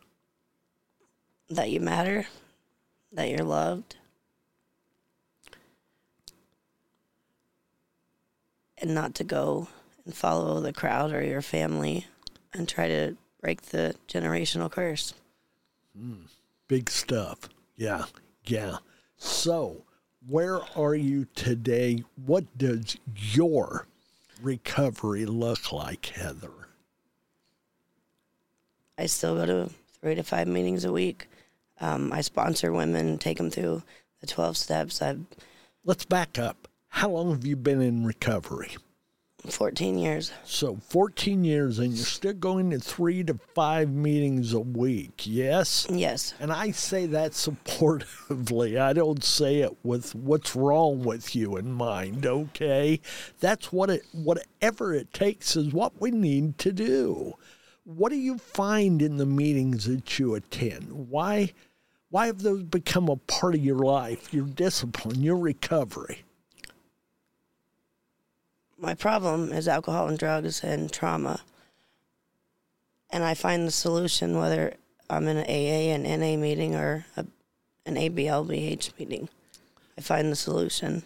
That 1.49 1.71
you 1.71 1.81
matter, 1.81 2.27
that 3.13 3.29
you're 3.29 3.45
loved, 3.45 3.97
and 8.79 8.95
not 8.95 9.15
to 9.15 9.25
go 9.25 9.69
and 10.05 10.15
follow 10.15 10.61
the 10.61 10.73
crowd 10.73 11.13
or 11.13 11.23
your 11.23 11.43
family 11.43 12.07
and 12.53 12.69
try 12.69 12.89
to 12.89 13.17
break 13.41 13.63
the 13.63 13.95
generational 14.09 14.71
curse. 14.71 15.15
Hmm, 15.97 16.25
big 16.69 16.91
stuff. 16.91 17.49
Yeah, 17.77 18.07
yeah. 18.45 18.79
So, 19.17 19.85
where 20.29 20.61
are 20.77 20.95
you 20.95 21.27
today? 21.35 22.05
What 22.25 22.57
does 22.57 22.97
your 23.15 23.87
recovery 24.41 25.27
look 25.27 25.73
like, 25.73 26.07
Heather? 26.07 26.51
I 28.99 29.07
still 29.07 29.37
go 29.37 29.47
to 29.47 29.71
three 30.01 30.15
to 30.15 30.23
five 30.23 30.49
meetings 30.49 30.85
a 30.85 30.93
week. 30.93 31.29
Um, 31.81 32.13
I 32.13 32.21
sponsor 32.21 32.73
women, 32.73 33.19
take 33.19 33.39
them 33.39 33.51
through 33.51 33.83
the 34.21 34.27
12 34.27 34.57
steps. 34.57 35.03
I've 35.03 35.25
Let's 35.85 36.05
back 36.05 36.39
up. 36.39 36.69
How 36.89 37.11
long 37.11 37.31
have 37.31 37.45
you 37.45 37.57
been 37.57 37.81
in 37.81 38.05
recovery? 38.05 38.77
14 39.49 39.99
years. 39.99 40.33
So 40.45 40.77
14 40.89 41.43
years, 41.43 41.79
and 41.79 41.95
you're 41.95 42.07
still 42.07 42.33
going 42.33 42.71
to 42.71 42.79
three 42.79 43.25
to 43.25 43.35
five 43.55 43.91
meetings 43.91 44.53
a 44.53 44.61
week, 44.61 45.23
yes? 45.25 45.87
Yes. 45.91 46.35
And 46.39 46.53
I 46.53 46.71
say 46.71 47.07
that 47.07 47.33
supportively. 47.33 48.81
I 48.81 48.93
don't 48.93 49.25
say 49.25 49.59
it 49.59 49.77
with 49.83 50.15
what's 50.15 50.55
wrong 50.55 51.03
with 51.03 51.35
you 51.35 51.57
in 51.57 51.73
mind, 51.73 52.25
okay? 52.25 53.01
That's 53.41 53.73
what 53.73 53.91
it 53.91 54.03
whatever 54.13 54.95
it 54.95 55.13
takes 55.13 55.57
is 55.57 55.73
what 55.73 56.01
we 56.01 56.13
need 56.13 56.59
to 56.59 56.73
do. 56.73 57.35
What 57.85 58.11
do 58.11 58.17
you 58.17 58.39
find 58.39 59.03
in 59.03 59.17
the 59.17 59.27
meetings 59.27 59.87
that 59.87 60.21
you 60.21 60.37
attend? 60.37 61.09
Why 61.11 61.53
why 62.11 62.27
have 62.27 62.43
those 62.43 62.63
become 62.63 63.09
a 63.09 63.17
part 63.17 63.55
of 63.55 63.65
your 63.65 63.79
life, 63.79 64.33
your 64.33 64.45
discipline, 64.45 65.23
your 65.23 65.39
recovery? 65.39 66.25
My 68.83 68.95
problem 68.95 69.53
is 69.53 69.69
alcohol 69.69 70.09
and 70.09 70.19
drugs 70.19 70.65
and 70.65 70.93
trauma. 70.93 71.43
And 73.11 73.23
I 73.23 73.35
find 73.35 73.65
the 73.65 73.71
solution 73.71 74.37
whether 74.37 74.75
I'm 75.09 75.29
in 75.29 75.37
an 75.37 75.45
AA 75.45 75.95
and 75.95 76.03
NA 76.03 76.37
meeting 76.37 76.75
or 76.75 77.07
a, 77.17 77.25
an 77.87 77.95
ABLBH 77.95 78.99
meeting. 78.99 79.29
I 79.97 80.01
find 80.01 80.33
the 80.33 80.37
solution. 80.37 81.05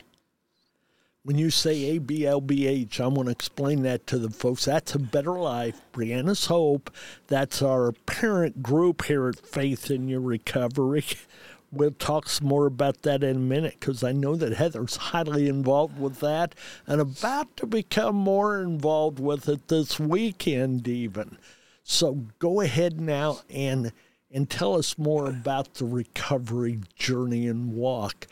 When 1.23 1.37
you 1.37 1.51
say 1.51 1.99
ABLBH, 1.99 2.99
I 2.99 3.09
want 3.09 3.27
to 3.27 3.33
explain 3.33 3.83
that 3.83 4.07
to 4.07 4.19
the 4.19 4.31
folks. 4.31 4.65
That's 4.65 4.95
a 4.95 4.99
better 4.99 5.33
life. 5.33 5.79
Brianna's 5.93 6.47
Hope. 6.47 6.91
That's 7.27 7.61
our 7.61 7.93
parent 7.93 8.63
group 8.63 9.05
here 9.05 9.29
at 9.29 9.45
Faith 9.45 9.91
in 9.91 10.09
Your 10.09 10.23
Recovery. 10.23 11.05
We'll 11.73 11.91
talk 11.93 12.29
some 12.29 12.49
more 12.49 12.67
about 12.67 13.03
that 13.03 13.23
in 13.23 13.37
a 13.37 13.41
minute 13.41 13.77
because 13.79 14.03
I 14.03 14.13
know 14.13 14.37
that 14.37 14.55
Heather's 14.55 14.97
highly 14.97 15.49
involved 15.49 15.99
with 15.99 16.21
that 16.21 16.55
and 16.87 17.01
about 17.01 17.57
to 17.59 17.67
become 17.67 18.17
more 18.17 18.63
involved 18.63 19.19
with 19.19 19.49
it 19.49 19.69
this 19.69 19.99
weekend, 19.99 20.87
even. 20.89 21.39
So 21.83 22.27
go 22.39 22.61
ahead 22.61 23.01
now 23.01 23.41
and 23.51 23.93
and 24.33 24.51
tell 24.51 24.75
us 24.75 24.99
more 24.99 25.29
about 25.29 25.75
the 25.75 25.85
recovery 25.85 26.81
journey 26.97 27.47
and 27.47 27.73
walk 27.73 28.27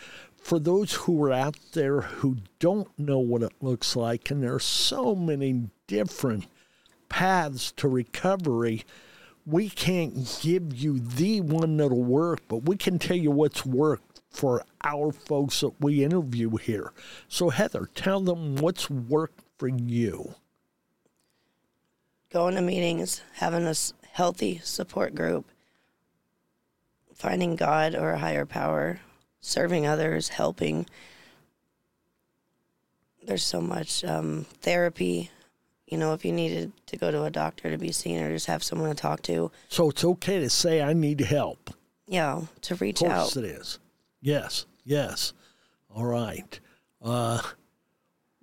for 0.44 0.58
those 0.58 0.92
who 0.92 1.24
are 1.24 1.32
out 1.32 1.56
there 1.72 2.02
who 2.02 2.36
don't 2.58 2.98
know 2.98 3.18
what 3.18 3.42
it 3.42 3.54
looks 3.62 3.96
like, 3.96 4.30
and 4.30 4.42
there 4.42 4.54
are 4.54 4.60
so 4.60 5.14
many 5.14 5.70
different 5.86 6.46
paths 7.08 7.72
to 7.72 7.88
recovery, 7.88 8.84
we 9.46 9.68
can't 9.68 10.38
give 10.40 10.74
you 10.74 10.98
the 10.98 11.40
one 11.40 11.76
that'll 11.76 12.02
work, 12.02 12.40
but 12.48 12.66
we 12.66 12.76
can 12.76 12.98
tell 12.98 13.16
you 13.16 13.30
what's 13.30 13.66
worked 13.66 14.22
for 14.30 14.64
our 14.82 15.12
folks 15.12 15.60
that 15.60 15.80
we 15.80 16.02
interview 16.02 16.56
here. 16.56 16.92
So, 17.28 17.50
Heather, 17.50 17.88
tell 17.94 18.20
them 18.20 18.56
what's 18.56 18.88
worked 18.88 19.40
for 19.58 19.68
you. 19.68 20.34
Going 22.32 22.54
to 22.56 22.62
meetings, 22.62 23.22
having 23.34 23.64
a 23.64 23.74
healthy 24.12 24.60
support 24.64 25.14
group, 25.14 25.46
finding 27.14 27.54
God 27.54 27.94
or 27.94 28.12
a 28.12 28.18
higher 28.18 28.46
power, 28.46 29.00
serving 29.40 29.86
others, 29.86 30.28
helping. 30.28 30.86
There's 33.22 33.44
so 33.44 33.60
much 33.60 34.04
um, 34.04 34.46
therapy. 34.62 35.30
You 35.86 35.98
know, 35.98 36.12
if 36.14 36.24
you 36.24 36.32
needed 36.32 36.72
to 36.86 36.96
go 36.96 37.10
to 37.10 37.24
a 37.24 37.30
doctor 37.30 37.70
to 37.70 37.76
be 37.78 37.92
seen 37.92 38.18
or 38.20 38.30
just 38.32 38.46
have 38.46 38.62
someone 38.62 38.88
to 38.88 38.94
talk 38.94 39.22
to, 39.22 39.50
So, 39.68 39.90
it's 39.90 40.04
okay 40.04 40.40
to 40.40 40.48
say, 40.50 40.80
I 40.82 40.92
need 40.94 41.20
help. 41.20 41.70
yeah, 42.06 42.42
to 42.62 42.74
reach 42.76 43.02
Of 43.02 43.08
out. 43.10 43.20
course 43.22 43.36
it 43.36 43.44
is. 43.44 43.78
Yes, 44.22 44.64
yes. 44.84 45.32
All 45.94 46.06
right. 46.06 46.58
Uh, 47.02 47.40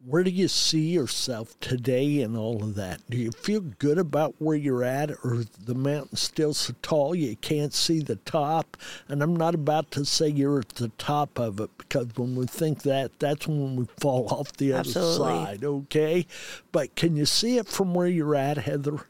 where 0.06 0.24
do 0.24 0.32
you 0.32 0.48
see 0.48 0.90
yourself 0.90 1.60
today 1.60 2.22
and 2.22 2.36
all 2.36 2.64
of 2.64 2.76
that? 2.76 3.02
Do 3.10 3.18
you 3.18 3.32
feel 3.32 3.62
good 3.62 3.98
about 3.98 4.36
where 4.40 4.56
you're 4.56 4.84
at, 4.84 5.12
or 5.24 5.44
the 5.64 5.76
mountain 5.76 6.18
still 6.18 6.54
so 6.54 6.74
tall 6.82 7.14
you 7.14 7.36
can't 7.36 7.74
see 7.74 8.00
the 8.00 8.16
top? 8.18 8.78
And 9.08 9.22
I'm 9.22 9.36
not 9.36 9.54
about 9.54 9.92
to 9.92 10.06
say 10.06 10.28
you're 10.28 10.60
at 10.60 10.70
the 10.70 10.90
top 10.98 11.40
of 11.40 11.60
it 11.60 11.70
because 11.78 12.08
when 12.16 12.36
we 12.36 12.48
think 12.48 12.82
that, 12.84 13.20
that's 13.20 13.48
when 13.48 13.76
we 13.76 13.86
fall 14.00 14.28
off 14.32 14.54
the 14.54 14.74
other 14.74 14.80
Absolutely. 14.80 15.46
side, 15.46 15.64
okay? 15.64 16.26
But 16.72 16.96
can 16.96 17.16
you 17.16 17.26
see 17.26 17.58
it 17.58 17.68
from 17.68 17.94
where 17.94 18.08
you're 18.08 18.36
at, 18.36 18.58
Heather? 18.58 19.06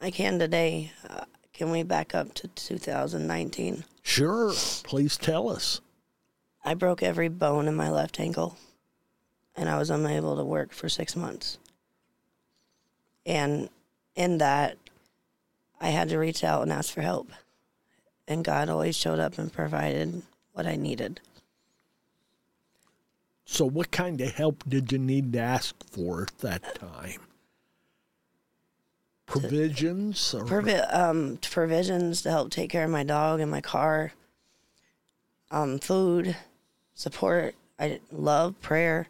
I 0.00 0.10
can 0.10 0.38
today. 0.38 0.92
Uh, 1.08 1.24
can 1.52 1.70
we 1.70 1.82
back 1.82 2.14
up 2.14 2.32
to 2.34 2.48
2019? 2.48 3.84
Sure. 4.02 4.52
Please 4.84 5.16
tell 5.16 5.48
us. 5.48 5.80
I 6.64 6.74
broke 6.74 7.02
every 7.02 7.28
bone 7.28 7.68
in 7.68 7.74
my 7.74 7.90
left 7.90 8.20
ankle, 8.20 8.56
and 9.56 9.68
I 9.68 9.78
was 9.78 9.90
unable 9.90 10.36
to 10.36 10.44
work 10.44 10.72
for 10.72 10.88
six 10.88 11.16
months. 11.16 11.58
And 13.26 13.68
in 14.14 14.38
that, 14.38 14.76
I 15.80 15.90
had 15.90 16.08
to 16.10 16.18
reach 16.18 16.44
out 16.44 16.62
and 16.62 16.72
ask 16.72 16.92
for 16.92 17.02
help. 17.02 17.30
And 18.28 18.44
God 18.44 18.68
always 18.68 18.96
showed 18.96 19.18
up 19.18 19.38
and 19.38 19.52
provided 19.52 20.22
what 20.52 20.66
I 20.66 20.76
needed. 20.76 21.20
So, 23.44 23.64
what 23.64 23.90
kind 23.90 24.20
of 24.20 24.32
help 24.32 24.62
did 24.68 24.92
you 24.92 24.98
need 24.98 25.32
to 25.32 25.40
ask 25.40 25.74
for 25.90 26.22
at 26.22 26.38
that 26.38 26.76
time? 26.76 27.20
Provisions? 29.26 30.34
Or, 30.34 30.44
Provi- 30.44 30.74
um, 30.74 31.38
provisions 31.42 32.22
to 32.22 32.30
help 32.30 32.50
take 32.50 32.70
care 32.70 32.84
of 32.84 32.90
my 32.90 33.02
dog 33.02 33.40
and 33.40 33.50
my 33.50 33.60
car. 33.60 34.12
Um, 35.50 35.80
food, 35.80 36.36
support. 36.94 37.56
I 37.78 38.00
love 38.12 38.60
prayer. 38.60 39.08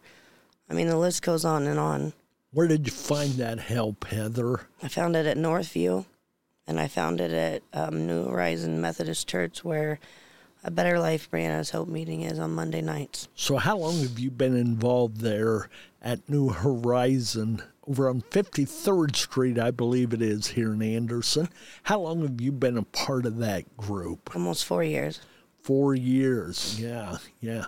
I 0.71 0.73
mean, 0.73 0.87
the 0.87 0.97
list 0.97 1.21
goes 1.21 1.43
on 1.43 1.67
and 1.67 1.77
on. 1.77 2.13
where 2.51 2.65
did 2.65 2.87
you 2.87 2.93
find 2.93 3.33
that 3.33 3.59
help, 3.59 4.05
Heather? 4.05 4.61
I 4.81 4.87
found 4.87 5.17
it 5.17 5.25
at 5.25 5.35
Northview, 5.35 6.05
and 6.65 6.79
I 6.79 6.87
found 6.87 7.19
it 7.19 7.31
at 7.31 7.61
um, 7.73 8.07
New 8.07 8.29
Horizon 8.29 8.79
Methodist 8.79 9.27
Church, 9.27 9.65
where 9.65 9.99
a 10.63 10.71
Better 10.71 10.97
Life 10.97 11.29
Brianna's 11.29 11.71
Hope 11.71 11.89
meeting 11.89 12.21
is 12.21 12.39
on 12.39 12.55
Monday 12.55 12.81
nights. 12.81 13.27
So, 13.35 13.57
how 13.57 13.79
long 13.79 13.99
have 13.99 14.17
you 14.17 14.31
been 14.31 14.55
involved 14.55 15.17
there 15.17 15.67
at 16.01 16.29
New 16.29 16.47
Horizon 16.47 17.61
over 17.85 18.07
on 18.07 18.21
53rd 18.21 19.13
Street, 19.17 19.59
I 19.59 19.71
believe 19.71 20.13
it 20.13 20.21
is, 20.21 20.47
here 20.47 20.71
in 20.71 20.81
Anderson? 20.81 21.49
How 21.83 21.99
long 21.99 22.21
have 22.21 22.39
you 22.39 22.53
been 22.53 22.77
a 22.77 22.83
part 22.83 23.25
of 23.25 23.39
that 23.39 23.75
group? 23.75 24.33
Almost 24.33 24.63
four 24.63 24.85
years. 24.85 25.19
Four 25.63 25.95
years. 25.95 26.79
Yeah, 26.79 27.17
yeah. 27.41 27.65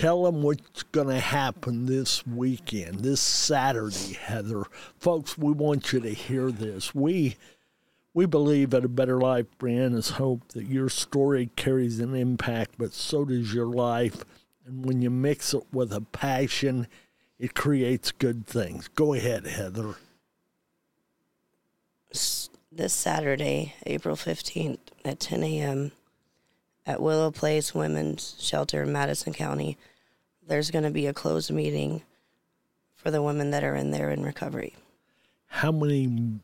Tell 0.00 0.22
them 0.22 0.40
what's 0.40 0.82
going 0.84 1.08
to 1.08 1.20
happen 1.20 1.84
this 1.84 2.26
weekend, 2.26 3.00
this 3.00 3.20
Saturday, 3.20 4.14
Heather. 4.14 4.62
Folks, 4.98 5.36
we 5.36 5.52
want 5.52 5.92
you 5.92 6.00
to 6.00 6.08
hear 6.08 6.50
this. 6.50 6.94
We 6.94 7.36
we 8.14 8.24
believe 8.24 8.72
at 8.72 8.82
a 8.82 8.88
better 8.88 9.20
life, 9.20 9.44
Brianna's 9.58 10.12
hope 10.12 10.48
that 10.52 10.64
your 10.64 10.88
story 10.88 11.50
carries 11.54 12.00
an 12.00 12.14
impact, 12.14 12.76
but 12.78 12.94
so 12.94 13.26
does 13.26 13.52
your 13.52 13.66
life. 13.66 14.24
And 14.64 14.86
when 14.86 15.02
you 15.02 15.10
mix 15.10 15.52
it 15.52 15.64
with 15.70 15.92
a 15.92 16.00
passion, 16.00 16.86
it 17.38 17.54
creates 17.54 18.10
good 18.10 18.46
things. 18.46 18.88
Go 18.88 19.12
ahead, 19.12 19.46
Heather. 19.46 19.96
This 22.08 22.94
Saturday, 22.94 23.74
April 23.84 24.16
15th 24.16 24.78
at 25.04 25.20
10 25.20 25.44
a.m. 25.44 25.92
at 26.86 27.02
Willow 27.02 27.30
Place 27.30 27.74
Women's 27.74 28.36
Shelter 28.38 28.84
in 28.84 28.92
Madison 28.92 29.34
County, 29.34 29.76
there's 30.50 30.70
going 30.70 30.84
to 30.84 30.90
be 30.90 31.06
a 31.06 31.14
closed 31.14 31.50
meeting 31.50 32.02
for 32.96 33.10
the 33.10 33.22
women 33.22 33.52
that 33.52 33.64
are 33.64 33.76
in 33.76 33.92
there 33.92 34.10
in 34.10 34.22
recovery. 34.22 34.74
How 35.46 35.72
many? 35.72 36.40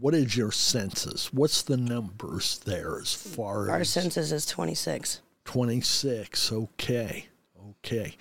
What 0.00 0.12
is 0.12 0.36
your 0.36 0.52
census? 0.52 1.32
What's 1.32 1.62
the 1.62 1.76
numbers 1.76 2.58
there 2.66 2.98
as 3.00 3.14
far 3.14 3.70
Our 3.70 3.76
as 3.76 3.96
our 3.96 4.02
census 4.02 4.32
is 4.32 4.44
26. 4.44 5.22
26? 5.44 6.52
Okay, 6.52 7.26
okay. 7.70 8.16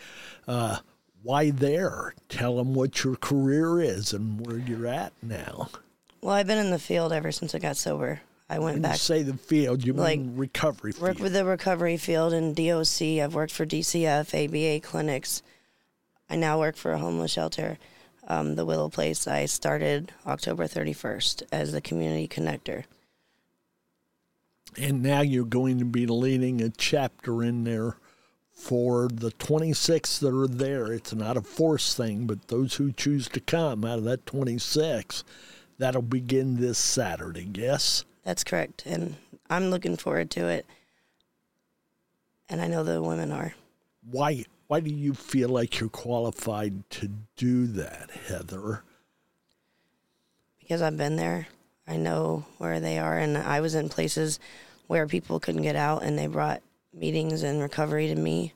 Uh, 0.47 0.77
why 1.23 1.49
there? 1.49 2.13
Tell 2.29 2.55
them 2.55 2.73
what 2.73 3.03
your 3.03 3.15
career 3.15 3.81
is 3.81 4.13
and 4.13 4.45
where 4.45 4.59
you're 4.59 4.87
at 4.87 5.11
now. 5.21 5.69
Well, 6.21 6.35
I've 6.35 6.47
been 6.47 6.59
in 6.59 6.71
the 6.71 6.79
field 6.79 7.11
ever 7.11 7.31
since 7.31 7.53
I 7.53 7.59
got 7.59 7.75
sober. 7.75 8.21
I 8.49 8.59
went 8.59 8.75
When 8.75 8.75
you 8.75 8.81
back 8.89 8.95
say 8.97 9.23
the 9.23 9.33
field, 9.35 9.85
you 9.85 9.93
like, 9.93 10.19
mean 10.19 10.37
recovery 10.37 10.93
work 10.99 11.19
with 11.19 11.33
the 11.33 11.43
recovery 11.43 11.97
field 11.97 12.31
in 12.33 12.53
DOC. 12.53 13.21
I've 13.21 13.33
worked 13.35 13.51
for 13.51 13.65
DCF, 13.65 14.33
ABA 14.33 14.87
clinics. 14.87 15.41
I 16.29 16.37
now 16.37 16.59
work 16.59 16.75
for 16.77 16.93
a 16.93 16.97
homeless 16.97 17.31
shelter, 17.31 17.77
um, 18.27 18.55
the 18.55 18.65
Willow 18.65 18.89
Place. 18.89 19.27
I 19.27 19.45
started 19.45 20.13
October 20.25 20.65
31st 20.65 21.43
as 21.51 21.71
the 21.73 21.81
community 21.81 22.27
connector. 22.27 22.85
and 24.77 25.01
now 25.01 25.21
you're 25.21 25.43
going 25.45 25.79
to 25.79 25.85
be 25.85 26.05
leading 26.05 26.61
a 26.61 26.69
chapter 26.69 27.41
in 27.43 27.63
there 27.63 27.97
for 28.51 29.07
the 29.11 29.31
26 29.31 30.19
that 30.19 30.33
are 30.33 30.47
there. 30.47 30.91
It's 30.93 31.13
not 31.13 31.35
a 31.37 31.41
force 31.41 31.93
thing, 31.95 32.27
but 32.27 32.47
those 32.47 32.75
who 32.75 32.91
choose 32.91 33.27
to 33.29 33.39
come 33.39 33.83
out 33.83 33.97
of 33.99 34.03
that 34.05 34.25
26, 34.25 35.23
that'll 35.79 36.01
begin 36.01 36.57
this 36.57 36.77
Saturday, 36.77 37.49
yes? 37.53 38.03
That's 38.27 38.43
correct. 38.43 38.85
And 38.85 39.15
I'm 39.49 39.69
looking 39.69 39.95
forward 39.95 40.29
to 40.31 40.47
it. 40.47 40.65
And 42.49 42.59
I 42.61 42.67
know 42.67 42.83
the 42.83 43.01
women 43.01 43.31
are. 43.31 43.53
Why 44.11 44.43
why 44.67 44.81
do 44.81 44.91
you 44.91 45.13
feel 45.13 45.47
like 45.47 45.79
you're 45.79 45.87
qualified 45.87 46.89
to 46.89 47.09
do 47.37 47.67
that, 47.67 48.11
Heather? 48.27 48.83
because 50.67 50.81
I've 50.81 50.97
been 50.97 51.15
there. 51.15 51.47
I 51.87 51.95
know 51.95 52.45
where 52.57 52.81
they 52.81 52.99
are, 52.99 53.17
and 53.17 53.37
I 53.37 53.61
was 53.61 53.73
in 53.73 53.87
places 53.87 54.37
where 54.87 55.07
people 55.07 55.39
couldn't 55.39 55.61
get 55.61 55.77
out, 55.77 56.03
and 56.03 56.19
they 56.19 56.27
brought 56.27 56.61
meetings 56.93 57.43
and 57.43 57.61
recovery 57.61 58.07
to 58.09 58.15
me. 58.15 58.53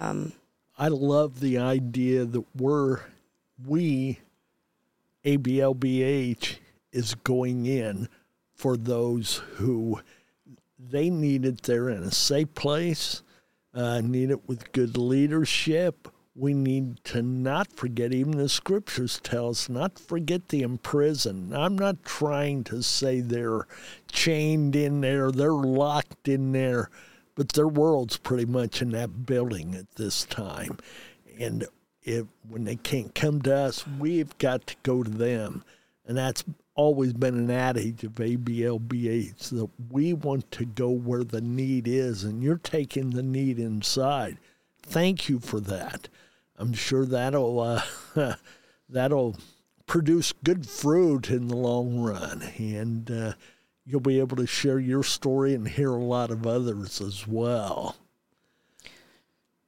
Um, 0.00 0.32
I 0.76 0.88
love 0.88 1.38
the 1.38 1.58
idea 1.58 2.24
that 2.24 2.44
we're 2.56 3.02
we 3.64 4.18
ABLBH 5.24 6.56
is 6.90 7.14
going 7.14 7.66
in 7.66 8.08
for 8.58 8.76
those 8.76 9.36
who 9.54 10.00
they 10.78 11.08
need 11.08 11.44
it 11.44 11.62
there 11.62 11.88
in 11.88 12.02
a 12.02 12.10
safe 12.10 12.52
place, 12.54 13.22
uh, 13.72 14.00
need 14.00 14.30
it 14.30 14.48
with 14.48 14.72
good 14.72 14.96
leadership. 14.96 16.08
We 16.34 16.54
need 16.54 17.02
to 17.04 17.22
not 17.22 17.72
forget, 17.72 18.12
even 18.12 18.32
the 18.36 18.48
scriptures 18.48 19.20
tell 19.22 19.50
us, 19.50 19.68
not 19.68 19.98
forget 19.98 20.48
the 20.48 20.62
imprisoned. 20.62 21.56
I'm 21.56 21.78
not 21.78 22.04
trying 22.04 22.64
to 22.64 22.82
say 22.82 23.20
they're 23.20 23.66
chained 24.10 24.76
in 24.76 25.00
there, 25.00 25.30
they're 25.32 25.52
locked 25.52 26.28
in 26.28 26.52
there, 26.52 26.90
but 27.34 27.50
their 27.50 27.68
world's 27.68 28.16
pretty 28.16 28.46
much 28.46 28.82
in 28.82 28.90
that 28.90 29.26
building 29.26 29.74
at 29.74 29.92
this 29.96 30.24
time. 30.24 30.78
And 31.40 31.66
if 32.02 32.26
when 32.48 32.64
they 32.64 32.76
can't 32.76 33.14
come 33.14 33.42
to 33.42 33.54
us, 33.54 33.86
we've 33.86 34.36
got 34.38 34.66
to 34.68 34.76
go 34.82 35.02
to 35.02 35.10
them. 35.10 35.64
And 36.06 36.16
that's 36.16 36.44
always 36.78 37.12
been 37.12 37.34
an 37.34 37.50
adage 37.50 38.04
of 38.04 38.12
ABLBH 38.12 39.50
that 39.50 39.68
we 39.90 40.12
want 40.12 40.48
to 40.52 40.64
go 40.64 40.88
where 40.88 41.24
the 41.24 41.40
need 41.40 41.88
is, 41.88 42.22
and 42.22 42.40
you're 42.40 42.56
taking 42.56 43.10
the 43.10 43.22
need 43.22 43.58
inside. 43.58 44.38
Thank 44.80 45.28
you 45.28 45.40
for 45.40 45.58
that. 45.58 46.08
I'm 46.56 46.72
sure 46.72 47.04
that'll 47.04 47.58
uh, 47.58 47.82
that'll 48.88 49.36
produce 49.86 50.32
good 50.44 50.68
fruit 50.68 51.30
in 51.30 51.48
the 51.48 51.56
long 51.56 51.98
run, 51.98 52.42
and 52.58 53.10
uh, 53.10 53.32
you'll 53.84 54.00
be 54.00 54.20
able 54.20 54.36
to 54.36 54.46
share 54.46 54.78
your 54.78 55.02
story 55.02 55.54
and 55.54 55.66
hear 55.66 55.90
a 55.90 55.96
lot 55.96 56.30
of 56.30 56.46
others 56.46 57.00
as 57.00 57.26
well. 57.26 57.96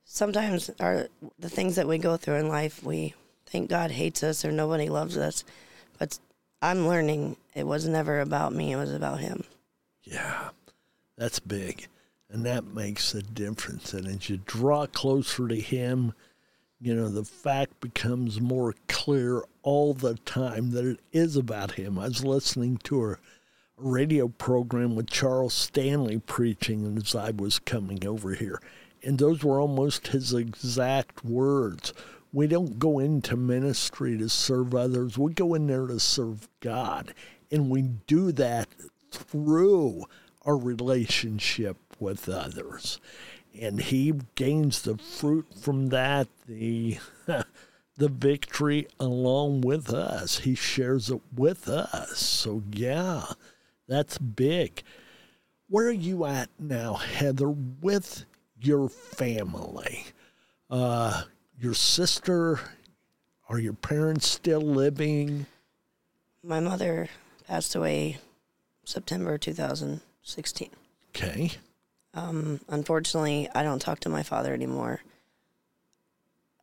Sometimes 0.05 0.71
our 0.79 1.09
the 1.41 1.51
things 1.51 1.75
that 1.75 1.89
we 1.89 1.99
go 1.99 2.17
through 2.17 2.37
in 2.37 2.49
life, 2.49 2.85
we 2.85 3.15
think 3.47 3.69
God 3.69 3.91
hates 3.91 4.23
us 4.23 4.45
or 4.45 4.53
nobody 4.53 4.89
loves 4.89 5.17
us, 5.17 5.43
but 5.99 6.21
I'm 6.63 6.87
learning 6.87 7.37
it 7.55 7.67
was 7.67 7.87
never 7.87 8.21
about 8.21 8.53
me; 8.53 8.73
it 8.73 8.77
was 8.77 8.93
about 8.93 9.21
Him. 9.21 9.45
Yeah, 10.03 10.51
that's 11.17 11.41
big. 11.41 11.87
And 12.29 12.47
that 12.47 12.65
makes 12.65 13.15
a 13.15 13.23
difference. 13.23 13.93
And 13.93 14.07
as 14.07 14.31
you 14.31 14.41
draw 14.47 14.87
closer 14.87 15.49
to 15.49 15.61
Him, 15.61 16.15
you 16.81 16.95
know, 16.95 17.09
the 17.09 17.25
fact 17.25 17.81
becomes 17.81 18.41
more 18.41 18.75
clear 18.89 19.43
all 19.63 19.95
the 19.95 20.15
time 20.15 20.71
that 20.71 20.85
it 20.85 21.01
is 21.13 21.37
about 21.37 21.73
Him. 21.73 21.99
I 21.99 22.05
was 22.09 22.25
listening 22.25 22.79
to 22.85 23.11
a 23.11 23.17
radio 23.77 24.29
program 24.29 24.95
with 24.95 25.09
Charles 25.09 25.55
Stanley 25.55 26.19
preaching 26.19 26.97
as 26.97 27.15
I 27.15 27.31
was 27.31 27.59
coming 27.59 28.07
over 28.07 28.35
here. 28.35 28.61
And 29.03 29.19
those 29.19 29.43
were 29.43 29.61
almost 29.61 30.09
his 30.09 30.35
exact 30.35 31.25
words. 31.25 31.93
We 32.33 32.47
don't 32.47 32.79
go 32.79 32.99
into 32.99 33.37
ministry 33.37 34.17
to 34.19 34.29
serve 34.29 34.75
others, 34.75 35.19
we 35.19 35.33
go 35.33 35.55
in 35.55 35.67
there 35.67 35.87
to 35.87 36.01
serve 36.01 36.49
God. 36.61 37.15
And 37.51 37.69
we 37.69 37.83
do 37.83 38.31
that 38.33 38.69
through 39.11 40.05
our 40.43 40.57
relationship 40.57 41.77
with 41.99 42.29
others. 42.29 43.01
And 43.61 43.81
he 43.81 44.13
gains 44.37 44.83
the 44.83 44.97
fruit 44.97 45.47
from 45.61 45.89
that, 45.89 46.29
the 46.47 46.99
the 47.97 48.09
victory 48.09 48.87
along 48.99 49.61
with 49.61 49.93
us. 49.93 50.39
He 50.39 50.55
shares 50.55 51.11
it 51.11 51.21
with 51.37 51.69
us. 51.69 52.19
So 52.19 52.63
yeah, 52.73 53.25
that's 53.87 54.17
big. 54.19 54.83
Where 55.69 55.89
are 55.89 55.93
you 55.93 56.25
at 56.25 56.49
now, 56.59 56.95
Heather, 56.95 57.51
with 57.51 58.25
your 58.61 58.89
family? 58.89 60.07
Uh, 60.71 61.25
your 61.61 61.75
sister, 61.75 62.59
are 63.49 63.59
your 63.59 63.75
parents 63.75 64.27
still 64.27 64.63
living? 64.63 65.47
My 66.43 66.59
mother 66.59 67.09
passed 67.47 67.75
away 67.75 68.19
September 68.85 69.37
2016. 69.37 70.71
Okay. 71.11 71.53
Um, 72.15 72.61
unfortunately, 72.69 73.49
I 73.55 73.63
don't 73.63 73.79
talk 73.79 74.01
to 74.01 74.09
my 74.09 74.23
father 74.23 74.55
anymore. 74.55 75.01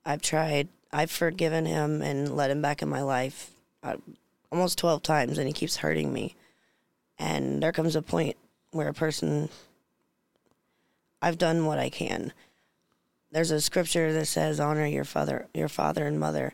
I've 0.03 0.21
tried. 0.21 0.67
I've 0.91 1.12
forgiven 1.12 1.65
him 1.65 2.01
and 2.01 2.36
let 2.36 2.49
him 2.49 2.62
back 2.62 2.81
in 2.81 2.89
my 2.89 3.01
life 3.01 3.51
uh, 3.83 3.97
almost 4.51 4.77
12 4.79 5.03
times, 5.03 5.38
and 5.38 5.45
he 5.45 5.53
keeps 5.53 5.77
hurting 5.77 6.12
me. 6.12 6.36
And 7.19 7.62
there 7.62 7.71
comes 7.71 7.95
a 7.95 8.01
point 8.01 8.36
where 8.71 8.88
a 8.88 8.93
person, 8.93 9.49
I've 11.21 11.38
done 11.38 11.65
what 11.65 11.77
I 11.77 11.89
can. 11.89 12.33
There's 13.31 13.51
a 13.51 13.61
scripture 13.61 14.13
that 14.13 14.25
says, 14.25 14.59
"Honor 14.59 14.85
your 14.85 15.03
father, 15.03 15.47
your 15.53 15.69
father 15.69 16.05
and 16.05 16.19
mother," 16.19 16.53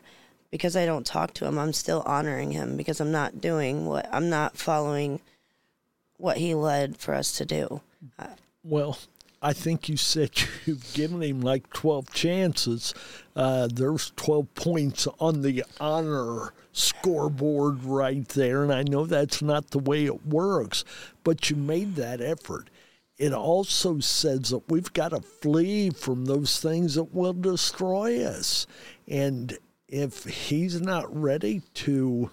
because 0.50 0.76
I 0.76 0.86
don't 0.86 1.06
talk 1.06 1.34
to 1.34 1.46
him, 1.46 1.58
I'm 1.58 1.72
still 1.72 2.02
honoring 2.06 2.52
him 2.52 2.76
because 2.76 3.00
I'm 3.00 3.12
not 3.12 3.40
doing 3.40 3.86
what 3.86 4.08
I'm 4.12 4.30
not 4.30 4.56
following 4.56 5.20
what 6.16 6.38
he 6.38 6.54
led 6.54 6.96
for 6.96 7.14
us 7.14 7.32
to 7.38 7.44
do. 7.44 7.80
Well, 8.62 8.98
I 9.42 9.52
think 9.52 9.88
you 9.88 9.96
said 9.96 10.30
you've 10.64 10.94
given 10.94 11.22
him 11.22 11.40
like 11.40 11.70
12 11.70 12.12
chances. 12.12 12.94
Uh, 13.36 13.68
there's 13.72 14.12
12 14.16 14.54
points 14.54 15.06
on 15.18 15.42
the 15.42 15.64
honor 15.80 16.54
scoreboard 16.72 17.84
right 17.84 18.26
there. 18.30 18.62
And 18.62 18.72
I 18.72 18.82
know 18.82 19.06
that's 19.06 19.42
not 19.42 19.70
the 19.70 19.78
way 19.78 20.06
it 20.06 20.26
works, 20.26 20.84
but 21.24 21.50
you 21.50 21.56
made 21.56 21.96
that 21.96 22.20
effort. 22.20 22.70
It 23.16 23.32
also 23.32 24.00
says 24.00 24.50
that 24.50 24.68
we've 24.68 24.92
got 24.92 25.10
to 25.10 25.20
flee 25.20 25.90
from 25.90 26.24
those 26.24 26.60
things 26.60 26.94
that 26.94 27.14
will 27.14 27.32
destroy 27.32 28.24
us. 28.24 28.66
And 29.06 29.56
if 29.88 30.24
he's 30.24 30.80
not 30.80 31.14
ready 31.14 31.62
to 31.74 32.30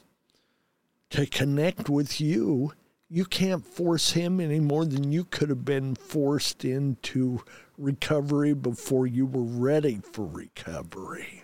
to 1.11 1.25
connect 1.25 1.89
with 1.89 2.21
you, 2.21 2.71
you 3.09 3.25
can't 3.25 3.65
force 3.65 4.11
him 4.11 4.39
any 4.39 4.61
more 4.61 4.85
than 4.85 5.11
you 5.11 5.25
could 5.25 5.49
have 5.49 5.65
been 5.65 5.93
forced 5.93 6.63
into 6.63 7.43
recovery 7.77 8.53
before 8.53 9.05
you 9.05 9.25
were 9.25 9.43
ready 9.43 9.99
for 10.13 10.25
recovery. 10.25 11.43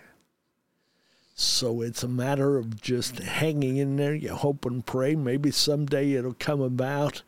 So 1.34 1.82
it's 1.82 2.02
a 2.02 2.08
matter 2.08 2.56
of 2.56 2.80
just 2.80 3.18
hanging 3.18 3.76
in 3.76 3.96
there. 3.96 4.14
You 4.14 4.34
hope 4.34 4.64
and 4.64 4.84
pray. 4.84 5.14
Maybe 5.14 5.50
someday 5.50 6.14
it'll 6.14 6.34
come 6.34 6.62
about. 6.62 7.22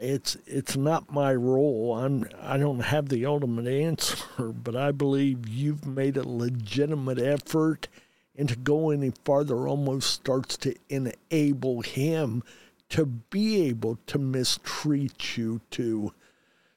It's 0.00 0.36
it's 0.46 0.76
not 0.76 1.12
my 1.12 1.34
role. 1.34 1.96
I'm 1.96 2.24
I 2.40 2.56
don't 2.56 2.80
have 2.80 3.08
the 3.08 3.26
ultimate 3.26 3.66
answer, 3.66 4.52
but 4.52 4.76
I 4.76 4.92
believe 4.92 5.48
you've 5.48 5.86
made 5.86 6.16
a 6.16 6.28
legitimate 6.28 7.18
effort, 7.18 7.88
and 8.36 8.48
to 8.48 8.56
go 8.56 8.90
any 8.90 9.12
farther 9.24 9.66
almost 9.66 10.10
starts 10.10 10.56
to 10.58 10.76
enable 10.88 11.82
him 11.82 12.44
to 12.90 13.04
be 13.04 13.62
able 13.62 13.98
to 14.06 14.18
mistreat 14.18 15.36
you, 15.36 15.60
to 15.72 16.12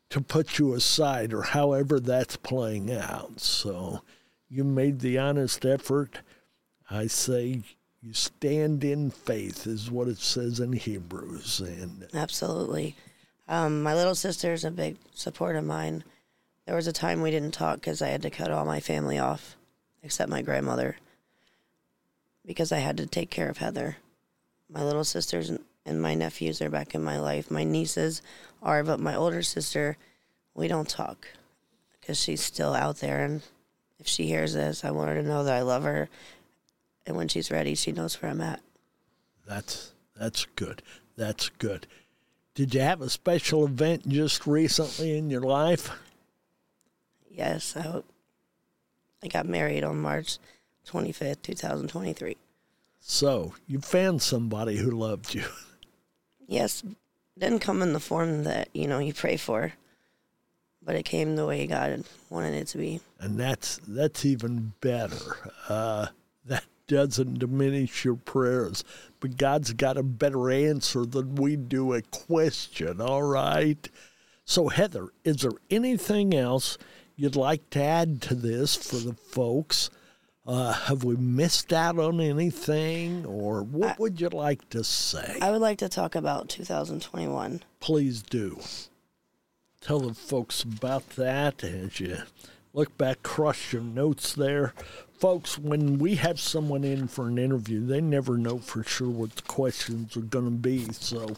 to 0.09 0.19
put 0.19 0.59
you 0.59 0.73
aside, 0.73 1.31
or 1.31 1.43
however 1.43 1.99
that's 1.99 2.35
playing 2.35 2.91
out. 2.91 3.39
So 3.39 4.01
you 4.49 4.63
made 4.63 4.99
the 4.99 5.17
honest 5.17 5.65
effort. 5.65 6.19
I 6.89 7.07
say 7.07 7.61
you 8.01 8.13
stand 8.13 8.83
in 8.83 9.11
faith 9.11 9.67
is 9.67 9.91
what 9.91 10.07
it 10.07 10.17
says 10.17 10.59
in 10.59 10.73
Hebrews, 10.73 11.61
and 11.61 12.07
Absolutely. 12.13 12.95
Um, 13.47 13.83
my 13.83 13.93
little 13.93 14.15
sister's 14.15 14.63
a 14.63 14.71
big 14.71 14.97
support 15.13 15.55
of 15.55 15.65
mine. 15.65 16.03
There 16.65 16.75
was 16.75 16.87
a 16.87 16.93
time 16.93 17.21
we 17.21 17.31
didn't 17.31 17.51
talk 17.53 17.75
because 17.75 18.01
I 18.01 18.09
had 18.09 18.21
to 18.21 18.29
cut 18.29 18.51
all 18.51 18.65
my 18.65 18.79
family 18.79 19.19
off, 19.19 19.55
except 20.03 20.29
my 20.29 20.41
grandmother, 20.41 20.97
because 22.45 22.71
I 22.71 22.79
had 22.79 22.97
to 22.97 23.05
take 23.05 23.29
care 23.29 23.49
of 23.49 23.57
Heather. 23.57 23.97
My 24.69 24.83
little 24.83 25.03
sisters 25.03 25.49
and- 25.49 25.63
and 25.85 25.99
my 26.01 26.13
nephews 26.13 26.61
are 26.61 26.69
back 26.69 26.93
in 26.93 27.03
my 27.03 27.19
life. 27.19 27.49
My 27.49 27.63
nieces 27.63 28.21
are, 28.61 28.83
but 28.83 28.99
my 28.99 29.15
older 29.15 29.41
sister, 29.41 29.97
we 30.53 30.67
don't 30.67 30.87
talk 30.87 31.27
because 31.99 32.19
she's 32.21 32.41
still 32.43 32.73
out 32.75 32.97
there. 32.97 33.25
And 33.25 33.41
if 33.99 34.07
she 34.07 34.27
hears 34.27 34.53
this, 34.53 34.85
I 34.85 34.91
want 34.91 35.09
her 35.09 35.15
to 35.21 35.27
know 35.27 35.43
that 35.43 35.55
I 35.55 35.61
love 35.61 35.83
her. 35.83 36.07
And 37.07 37.17
when 37.17 37.27
she's 37.27 37.49
ready, 37.49 37.73
she 37.73 37.91
knows 37.91 38.21
where 38.21 38.31
I'm 38.31 38.41
at. 38.41 38.61
that's 39.47 39.91
that's 40.15 40.45
good. 40.55 40.83
That's 41.17 41.49
good. 41.49 41.87
Did 42.53 42.73
you 42.75 42.81
have 42.81 43.01
a 43.01 43.09
special 43.09 43.65
event 43.65 44.07
just 44.07 44.45
recently 44.45 45.17
in 45.17 45.29
your 45.29 45.41
life? 45.41 45.89
Yes, 47.29 47.75
I, 47.77 48.01
I 49.23 49.27
got 49.27 49.45
married 49.45 49.83
on 49.83 50.01
March 50.01 50.37
25th, 50.87 51.41
2023. 51.43 52.35
So 52.99 53.53
you 53.67 53.79
found 53.79 54.21
somebody 54.21 54.77
who 54.77 54.91
loved 54.91 55.33
you. 55.33 55.45
Yes, 56.47 56.83
didn't 57.39 57.59
come 57.59 57.81
in 57.81 57.93
the 57.93 57.99
form 58.01 58.43
that, 58.43 58.67
you 58.73 58.85
know, 58.85 58.99
you 58.99 59.13
pray 59.13 59.37
for, 59.37 59.71
but 60.83 60.95
it 60.95 61.03
came 61.03 61.37
the 61.37 61.45
way 61.45 61.65
God 61.65 62.03
wanted 62.29 62.53
it 62.55 62.67
to 62.67 62.77
be. 62.77 62.99
and 63.21 63.39
that's 63.39 63.79
that's 63.87 64.25
even 64.25 64.73
better. 64.81 65.15
Uh, 65.69 66.07
that 66.45 66.65
doesn't 66.91 67.39
diminish 67.39 68.03
your 68.03 68.15
prayers, 68.15 68.83
but 69.21 69.37
God's 69.37 69.71
got 69.73 69.97
a 69.97 70.03
better 70.03 70.51
answer 70.51 71.05
than 71.05 71.35
we 71.35 71.55
do 71.55 71.93
a 71.93 72.01
question. 72.01 72.99
All 72.99 73.23
right. 73.23 73.89
So 74.43 74.67
Heather, 74.67 75.07
is 75.23 75.37
there 75.37 75.51
anything 75.69 76.33
else 76.33 76.77
you'd 77.15 77.37
like 77.37 77.69
to 77.71 77.81
add 77.81 78.21
to 78.23 78.35
this 78.35 78.75
for 78.75 78.97
the 78.97 79.13
folks? 79.13 79.89
Uh, 80.45 80.73
have 80.73 81.03
we 81.03 81.15
missed 81.15 81.71
out 81.71 81.97
on 81.97 82.19
anything, 82.19 83.25
or 83.25 83.61
what 83.61 83.99
would 83.99 84.19
you 84.19 84.27
like 84.29 84.67
to 84.69 84.83
say? 84.83 85.37
I 85.41 85.51
would 85.51 85.61
like 85.61 85.77
to 85.77 85.87
talk 85.87 86.15
about 86.15 86.49
2021. 86.49 87.61
please 87.79 88.21
do. 88.21 88.59
Tell 89.79 89.99
the 89.99 90.13
folks 90.13 90.63
about 90.63 91.11
that 91.11 91.63
as 91.63 91.99
you 91.99 92.17
look 92.73 92.97
back, 92.97 93.23
crush 93.23 93.71
your 93.71 93.81
notes 93.81 94.33
there. 94.33 94.73
Folks, 95.21 95.59
when 95.59 95.99
we 95.99 96.15
have 96.15 96.39
someone 96.39 96.83
in 96.83 97.07
for 97.07 97.27
an 97.27 97.37
interview, 97.37 97.85
they 97.85 98.01
never 98.01 98.39
know 98.39 98.57
for 98.57 98.83
sure 98.83 99.07
what 99.07 99.35
the 99.35 99.43
questions 99.43 100.17
are 100.17 100.21
going 100.21 100.45
to 100.45 100.49
be. 100.49 100.91
So 100.93 101.35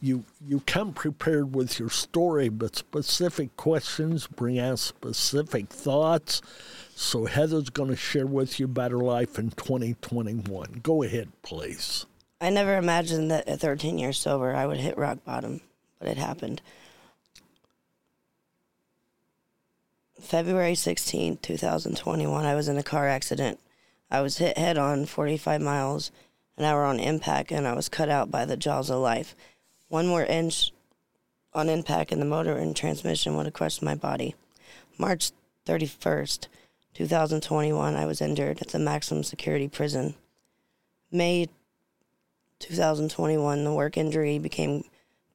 you 0.00 0.22
you 0.46 0.60
come 0.60 0.92
prepared 0.92 1.52
with 1.52 1.80
your 1.80 1.90
story, 1.90 2.48
but 2.48 2.76
specific 2.76 3.56
questions 3.56 4.28
bring 4.28 4.60
out 4.60 4.78
specific 4.78 5.70
thoughts. 5.70 6.40
So 6.94 7.24
Heather's 7.24 7.68
going 7.68 7.90
to 7.90 7.96
share 7.96 8.28
with 8.28 8.60
you 8.60 8.66
about 8.66 8.92
her 8.92 8.98
life 8.98 9.40
in 9.40 9.50
2021. 9.50 10.80
Go 10.84 11.02
ahead, 11.02 11.28
please. 11.42 12.06
I 12.40 12.50
never 12.50 12.76
imagined 12.76 13.32
that 13.32 13.48
at 13.48 13.58
13 13.58 13.98
years 13.98 14.20
sober, 14.20 14.54
I 14.54 14.66
would 14.66 14.78
hit 14.78 14.96
rock 14.96 15.24
bottom, 15.24 15.62
but 15.98 16.06
it 16.06 16.16
happened. 16.16 16.62
February 20.26 20.74
16, 20.74 21.36
2021, 21.36 22.44
I 22.44 22.56
was 22.56 22.66
in 22.66 22.76
a 22.76 22.82
car 22.82 23.06
accident. 23.06 23.60
I 24.10 24.22
was 24.22 24.38
hit 24.38 24.58
head 24.58 24.76
on 24.76 25.06
45 25.06 25.60
miles 25.60 26.10
an 26.56 26.64
hour 26.64 26.82
on 26.82 26.98
impact, 26.98 27.52
and 27.52 27.64
I 27.64 27.74
was 27.74 27.88
cut 27.88 28.08
out 28.08 28.28
by 28.28 28.44
the 28.44 28.56
jaws 28.56 28.90
of 28.90 28.98
life. 28.98 29.36
One 29.86 30.08
more 30.08 30.24
inch 30.24 30.72
on 31.54 31.68
impact, 31.68 32.10
and 32.10 32.20
the 32.20 32.26
motor 32.26 32.56
and 32.56 32.74
transmission 32.74 33.36
would 33.36 33.46
have 33.46 33.54
crushed 33.54 33.82
my 33.82 33.94
body. 33.94 34.34
March 34.98 35.30
31st, 35.64 36.48
2021, 36.94 37.94
I 37.94 38.04
was 38.04 38.20
injured 38.20 38.60
at 38.60 38.70
the 38.70 38.80
maximum 38.80 39.22
security 39.22 39.68
prison. 39.68 40.16
May 41.12 41.48
2021, 42.58 43.62
the 43.62 43.72
work 43.72 43.96
injury 43.96 44.40
became 44.40 44.82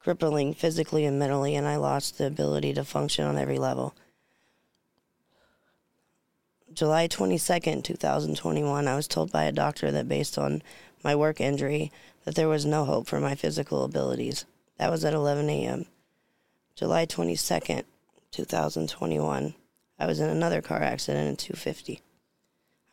crippling 0.00 0.52
physically 0.52 1.06
and 1.06 1.18
mentally, 1.18 1.54
and 1.54 1.66
I 1.66 1.76
lost 1.76 2.18
the 2.18 2.26
ability 2.26 2.74
to 2.74 2.84
function 2.84 3.24
on 3.24 3.38
every 3.38 3.58
level. 3.58 3.94
July 6.74 7.06
22nd, 7.06 7.84
2021, 7.84 8.88
I 8.88 8.94
was 8.94 9.06
told 9.06 9.30
by 9.30 9.44
a 9.44 9.52
doctor 9.52 9.90
that 9.90 10.08
based 10.08 10.38
on 10.38 10.62
my 11.04 11.14
work 11.14 11.40
injury 11.40 11.92
that 12.24 12.34
there 12.34 12.48
was 12.48 12.64
no 12.64 12.84
hope 12.84 13.06
for 13.06 13.20
my 13.20 13.34
physical 13.34 13.84
abilities. 13.84 14.46
That 14.78 14.90
was 14.90 15.04
at 15.04 15.12
11 15.12 15.50
a.m. 15.50 15.86
July 16.74 17.04
22nd, 17.04 17.84
2021, 18.30 19.54
I 19.98 20.06
was 20.06 20.18
in 20.18 20.30
another 20.30 20.62
car 20.62 20.80
accident 20.80 21.28
in 21.28 21.36
250. 21.36 22.00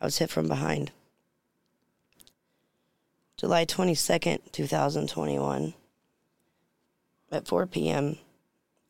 I 0.00 0.04
was 0.04 0.18
hit 0.18 0.28
from 0.30 0.46
behind. 0.46 0.92
July 3.38 3.64
22nd, 3.64 4.52
2021. 4.52 5.74
At 7.32 7.48
4 7.48 7.66
p.m., 7.66 8.18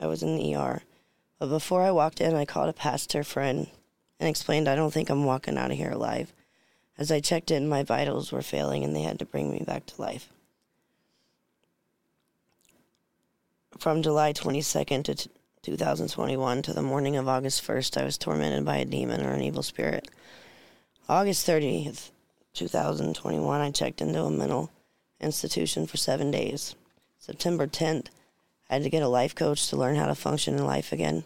I 0.00 0.06
was 0.06 0.22
in 0.24 0.36
the 0.36 0.56
ER. 0.56 0.82
But 1.38 1.46
before 1.46 1.82
I 1.82 1.92
walked 1.92 2.20
in, 2.20 2.34
I 2.34 2.44
called 2.44 2.68
a 2.68 2.72
pastor 2.72 3.22
friend 3.22 3.68
and 4.20 4.28
explained 4.28 4.68
I 4.68 4.76
don't 4.76 4.92
think 4.92 5.08
I'm 5.08 5.24
walking 5.24 5.58
out 5.58 5.70
of 5.70 5.76
here 5.76 5.90
alive. 5.90 6.32
As 6.98 7.10
I 7.10 7.20
checked 7.20 7.50
in, 7.50 7.68
my 7.68 7.82
vitals 7.82 8.30
were 8.30 8.42
failing 8.42 8.84
and 8.84 8.94
they 8.94 9.02
had 9.02 9.18
to 9.18 9.24
bring 9.24 9.50
me 9.50 9.64
back 9.66 9.86
to 9.86 10.00
life. 10.00 10.28
From 13.78 14.02
July 14.02 14.34
22nd 14.34 15.04
to 15.04 15.14
t- 15.14 15.30
2021 15.62 16.62
to 16.62 16.72
the 16.74 16.82
morning 16.82 17.16
of 17.16 17.28
August 17.28 17.66
1st, 17.66 18.00
I 18.00 18.04
was 18.04 18.18
tormented 18.18 18.64
by 18.64 18.76
a 18.76 18.84
demon 18.84 19.24
or 19.24 19.32
an 19.32 19.42
evil 19.42 19.62
spirit. 19.62 20.08
August 21.08 21.46
30th, 21.46 22.10
2021, 22.52 23.60
I 23.60 23.70
checked 23.70 24.02
into 24.02 24.22
a 24.22 24.30
mental 24.30 24.70
institution 25.20 25.86
for 25.86 25.96
seven 25.96 26.30
days. 26.30 26.74
September 27.18 27.66
10th, 27.66 28.08
I 28.68 28.74
had 28.74 28.82
to 28.82 28.90
get 28.90 29.02
a 29.02 29.08
life 29.08 29.34
coach 29.34 29.68
to 29.68 29.76
learn 29.76 29.96
how 29.96 30.06
to 30.06 30.14
function 30.14 30.56
in 30.56 30.66
life 30.66 30.92
again. 30.92 31.24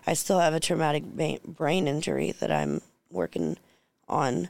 I 0.05 0.13
still 0.13 0.39
have 0.39 0.53
a 0.53 0.59
traumatic 0.59 1.03
brain 1.03 1.87
injury 1.87 2.31
that 2.39 2.51
I'm 2.51 2.81
working 3.11 3.57
on. 4.07 4.49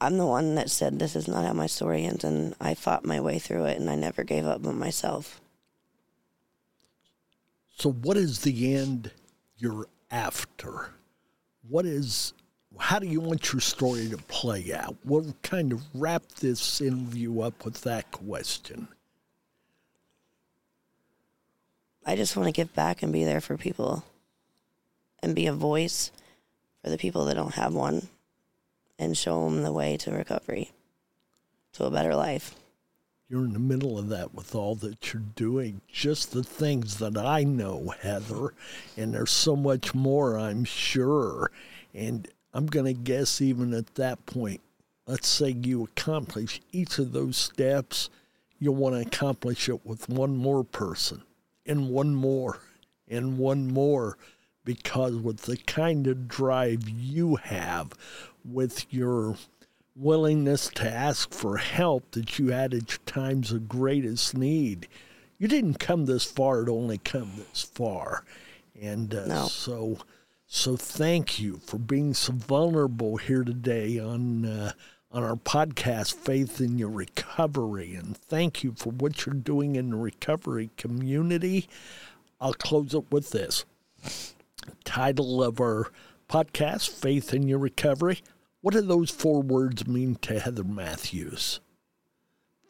I'm 0.00 0.16
the 0.16 0.26
one 0.26 0.54
that 0.54 0.70
said 0.70 0.98
this 0.98 1.14
is 1.14 1.28
not 1.28 1.44
how 1.44 1.52
my 1.52 1.66
story 1.66 2.04
ends, 2.04 2.24
and 2.24 2.54
I 2.60 2.74
fought 2.74 3.04
my 3.04 3.20
way 3.20 3.38
through 3.38 3.66
it, 3.66 3.78
and 3.78 3.90
I 3.90 3.96
never 3.96 4.24
gave 4.24 4.46
up 4.46 4.66
on 4.66 4.78
myself. 4.78 5.40
So, 7.76 7.92
what 7.92 8.16
is 8.16 8.40
the 8.40 8.74
end 8.74 9.10
you're 9.58 9.86
after? 10.10 10.90
What 11.68 11.84
is, 11.84 12.32
how 12.78 12.98
do 12.98 13.06
you 13.06 13.20
want 13.20 13.52
your 13.52 13.60
story 13.60 14.08
to 14.08 14.16
play 14.16 14.72
out? 14.72 14.96
We'll 15.04 15.34
kind 15.42 15.72
of 15.72 15.82
wrap 15.94 16.26
this 16.40 16.80
interview 16.80 17.42
up 17.42 17.64
with 17.64 17.82
that 17.82 18.10
question. 18.10 18.88
I 22.06 22.16
just 22.16 22.36
want 22.36 22.46
to 22.46 22.52
give 22.52 22.74
back 22.74 23.02
and 23.02 23.12
be 23.12 23.24
there 23.24 23.42
for 23.42 23.58
people 23.58 24.04
and 25.22 25.34
be 25.34 25.46
a 25.46 25.52
voice 25.52 26.10
for 26.82 26.88
the 26.88 26.96
people 26.96 27.26
that 27.26 27.34
don't 27.34 27.54
have 27.54 27.74
one 27.74 28.08
and 29.00 29.16
show 29.16 29.44
them 29.44 29.62
the 29.62 29.72
way 29.72 29.96
to 29.96 30.12
recovery, 30.12 30.70
to 31.72 31.86
a 31.86 31.90
better 31.90 32.14
life. 32.14 32.54
You're 33.28 33.44
in 33.44 33.54
the 33.54 33.58
middle 33.58 33.98
of 33.98 34.08
that 34.10 34.34
with 34.34 34.54
all 34.54 34.74
that 34.76 35.12
you're 35.12 35.22
doing, 35.34 35.80
just 35.90 36.32
the 36.32 36.42
things 36.42 36.98
that 36.98 37.16
I 37.16 37.44
know, 37.44 37.94
Heather, 38.02 38.52
and 38.96 39.14
there's 39.14 39.30
so 39.30 39.56
much 39.56 39.94
more, 39.94 40.36
I'm 40.38 40.64
sure. 40.64 41.50
And 41.94 42.28
I'm 42.52 42.66
going 42.66 42.86
to 42.86 42.92
guess, 42.92 43.40
even 43.40 43.72
at 43.72 43.94
that 43.94 44.26
point, 44.26 44.60
let's 45.06 45.28
say 45.28 45.50
you 45.50 45.84
accomplish 45.84 46.60
each 46.70 46.98
of 46.98 47.12
those 47.12 47.36
steps, 47.36 48.10
you'll 48.58 48.74
want 48.74 48.96
to 48.96 49.00
accomplish 49.00 49.68
it 49.68 49.86
with 49.86 50.08
one 50.08 50.36
more 50.36 50.62
person 50.62 51.22
and 51.64 51.88
one 51.88 52.14
more 52.14 52.58
and 53.08 53.38
one 53.38 53.66
more 53.68 54.18
because 54.64 55.14
with 55.14 55.42
the 55.42 55.56
kind 55.56 56.06
of 56.06 56.28
drive 56.28 56.88
you 56.88 57.36
have 57.36 57.92
with 58.44 58.92
your 58.92 59.36
willingness 59.96 60.68
to 60.68 60.90
ask 60.90 61.32
for 61.32 61.58
help 61.58 62.10
that 62.12 62.38
you 62.38 62.48
had 62.48 62.72
at 62.74 62.90
your 62.90 62.98
times 63.06 63.52
of 63.52 63.68
greatest 63.68 64.36
need. 64.36 64.88
You 65.38 65.48
didn't 65.48 65.78
come 65.78 66.06
this 66.06 66.24
far 66.24 66.64
to 66.64 66.72
only 66.72 66.98
come 66.98 67.32
this 67.36 67.62
far. 67.62 68.24
And 68.80 69.14
uh, 69.14 69.26
No. 69.26 69.46
so 69.46 69.98
so 70.46 70.76
thank 70.76 71.38
you 71.38 71.58
for 71.64 71.78
being 71.78 72.12
so 72.14 72.32
vulnerable 72.32 73.16
here 73.18 73.44
today 73.44 73.98
on 73.98 74.44
uh, 74.44 74.72
on 75.12 75.22
our 75.24 75.36
podcast 75.36 76.14
faith 76.14 76.60
in 76.60 76.78
your 76.78 76.88
recovery. 76.88 77.94
And 77.94 78.16
thank 78.16 78.62
you 78.62 78.74
for 78.76 78.90
what 78.90 79.26
you're 79.26 79.34
doing 79.34 79.76
in 79.76 79.90
the 79.90 79.96
recovery 79.96 80.70
community. 80.76 81.68
I'll 82.40 82.54
close 82.54 82.94
it 82.94 83.10
with 83.10 83.30
this. 83.30 83.64
Title 84.84 85.42
of 85.42 85.60
our 85.60 85.90
podcast 86.28 86.90
faith 86.90 87.34
in 87.34 87.48
your 87.48 87.58
recovery 87.58 88.20
what 88.60 88.74
do 88.74 88.80
those 88.80 89.10
four 89.10 89.42
words 89.42 89.86
mean 89.86 90.14
to 90.16 90.38
heather 90.38 90.64
matthews 90.64 91.60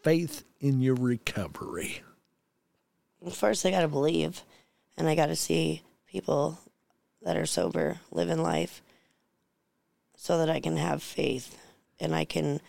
faith 0.03 0.45
in 0.61 0.81
your 0.81 0.95
recovery 0.95 2.03
First, 3.31 3.67
I 3.67 3.71
got 3.71 3.83
to 3.83 3.89
believe, 3.89 4.45
and 4.97 5.07
I 5.07 5.15
got 5.15 5.27
to 5.27 5.37
see 5.37 5.83
people 6.07 6.59
that 7.21 7.37
are 7.37 7.45
sober 7.45 8.01
living 8.11 8.43
life 8.43 8.81
so 10.17 10.39
that 10.39 10.49
I 10.49 10.59
can 10.59 10.79
have 10.79 11.03
faith 11.03 11.59
and 12.01 12.15
I 12.15 12.25
can, 12.25 12.63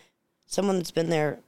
someone 0.45 0.76
that's 0.78 0.91
been 0.91 1.09
there 1.09 1.39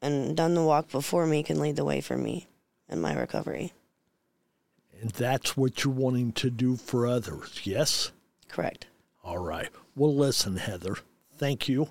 and 0.00 0.36
done 0.36 0.54
the 0.54 0.62
walk 0.62 0.92
before 0.92 1.26
me 1.26 1.42
can 1.42 1.58
lead 1.58 1.74
the 1.74 1.84
way 1.84 2.00
for 2.00 2.16
me 2.16 2.46
in 2.88 3.00
my 3.00 3.14
recovery. 3.14 3.72
and 5.00 5.10
that's 5.10 5.56
what 5.56 5.82
you're 5.82 5.92
wanting 5.92 6.30
to 6.34 6.50
do 6.50 6.76
for 6.76 7.04
others 7.04 7.62
yes 7.64 8.12
Correct. 8.48 8.86
All 9.24 9.38
right. 9.38 9.70
Well, 9.96 10.14
listen, 10.14 10.56
Heather, 10.56 10.98
thank 11.42 11.68
you. 11.68 11.88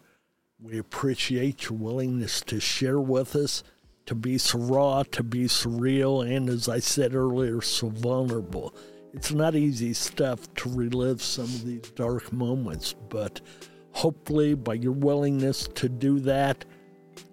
We 0.63 0.77
appreciate 0.77 1.65
your 1.65 1.77
willingness 1.77 2.39
to 2.43 2.61
share 2.61 3.01
with 3.01 3.35
us, 3.35 3.65
to 4.05 4.15
be 4.15 4.37
so 4.37 4.59
raw, 4.59 5.03
to 5.11 5.23
be 5.23 5.49
so 5.49 5.71
real, 5.71 6.21
and 6.21 6.47
as 6.47 6.69
I 6.69 6.79
said 6.79 7.13
earlier, 7.13 7.59
so 7.59 7.89
vulnerable. 7.89 8.73
It's 9.13 9.33
not 9.33 9.57
easy 9.57 9.91
stuff 9.91 10.51
to 10.53 10.69
relive 10.69 11.21
some 11.21 11.43
of 11.43 11.65
these 11.65 11.91
dark 11.95 12.31
moments, 12.31 12.95
but 13.09 13.41
hopefully, 13.91 14.53
by 14.53 14.75
your 14.75 14.93
willingness 14.93 15.67
to 15.75 15.89
do 15.89 16.21
that, 16.21 16.63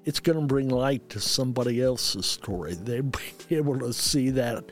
it's 0.05 0.19
going 0.19 0.41
to 0.41 0.47
bring 0.47 0.71
light 0.71 1.09
to 1.11 1.21
somebody 1.21 1.81
else's 1.81 2.27
story. 2.27 2.75
They'll 2.75 3.03
be 3.49 3.55
able 3.55 3.79
to 3.79 3.93
see 3.93 4.31
that 4.31 4.65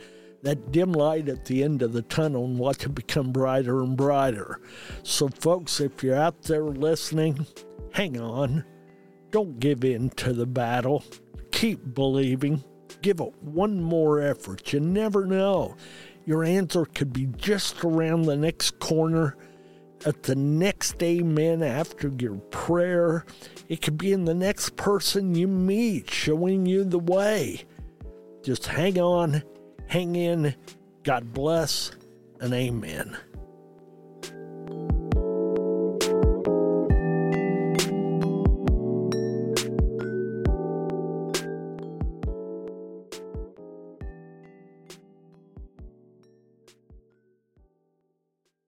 that 0.47 0.71
dim 0.71 0.93
light 0.93 1.29
at 1.29 1.45
the 1.45 1.65
end 1.65 1.83
of 1.83 1.93
the 1.93 2.03
tunnel 2.03 2.45
and 2.45 2.57
watch 2.57 2.87
it 2.87 2.95
become 2.95 3.33
brighter 3.33 3.83
and 3.83 3.97
brighter. 3.97 4.61
So, 5.03 5.27
folks, 5.29 5.81
if 5.81 6.05
you're 6.05 6.15
out 6.15 6.43
there 6.43 6.63
listening, 6.63 7.45
hang 7.93 8.21
on. 8.21 8.65
Don't 9.33 9.59
give 9.59 9.83
in 9.83 10.11
to 10.11 10.33
the 10.33 10.47
battle. 10.47 11.03
Keep 11.51 11.95
believing. 11.95 12.63
Give 13.03 13.19
it 13.19 13.35
one 13.43 13.83
more 13.83 14.21
effort. 14.21 14.73
You 14.73 14.79
never 14.79 15.27
know. 15.27 15.75
Your 16.27 16.45
answer 16.45 16.85
could 16.85 17.13
be 17.13 17.27
just 17.37 17.83
around 17.83 18.23
the 18.23 18.37
next 18.37 18.79
corner 18.79 19.37
at 20.05 20.23
the 20.23 20.37
next 20.37 21.03
amen 21.03 21.65
after 21.65 22.13
your 22.21 22.37
prayer. 22.37 23.27
It 23.69 23.83
could 23.83 23.99
be 23.99 24.13
in 24.13 24.27
the 24.27 24.35
next 24.35 24.77
person 24.77 25.35
you 25.35 25.49
meet 25.49 26.09
showing 26.09 26.67
you 26.67 26.85
the 26.85 27.01
way. 27.01 27.65
Just 28.45 28.67
hang 28.67 29.01
on, 29.01 29.43
hang 29.87 30.17
in. 30.17 30.55
God 31.03 31.33
bless, 31.33 31.93
and 32.41 32.53
amen. 32.53 33.17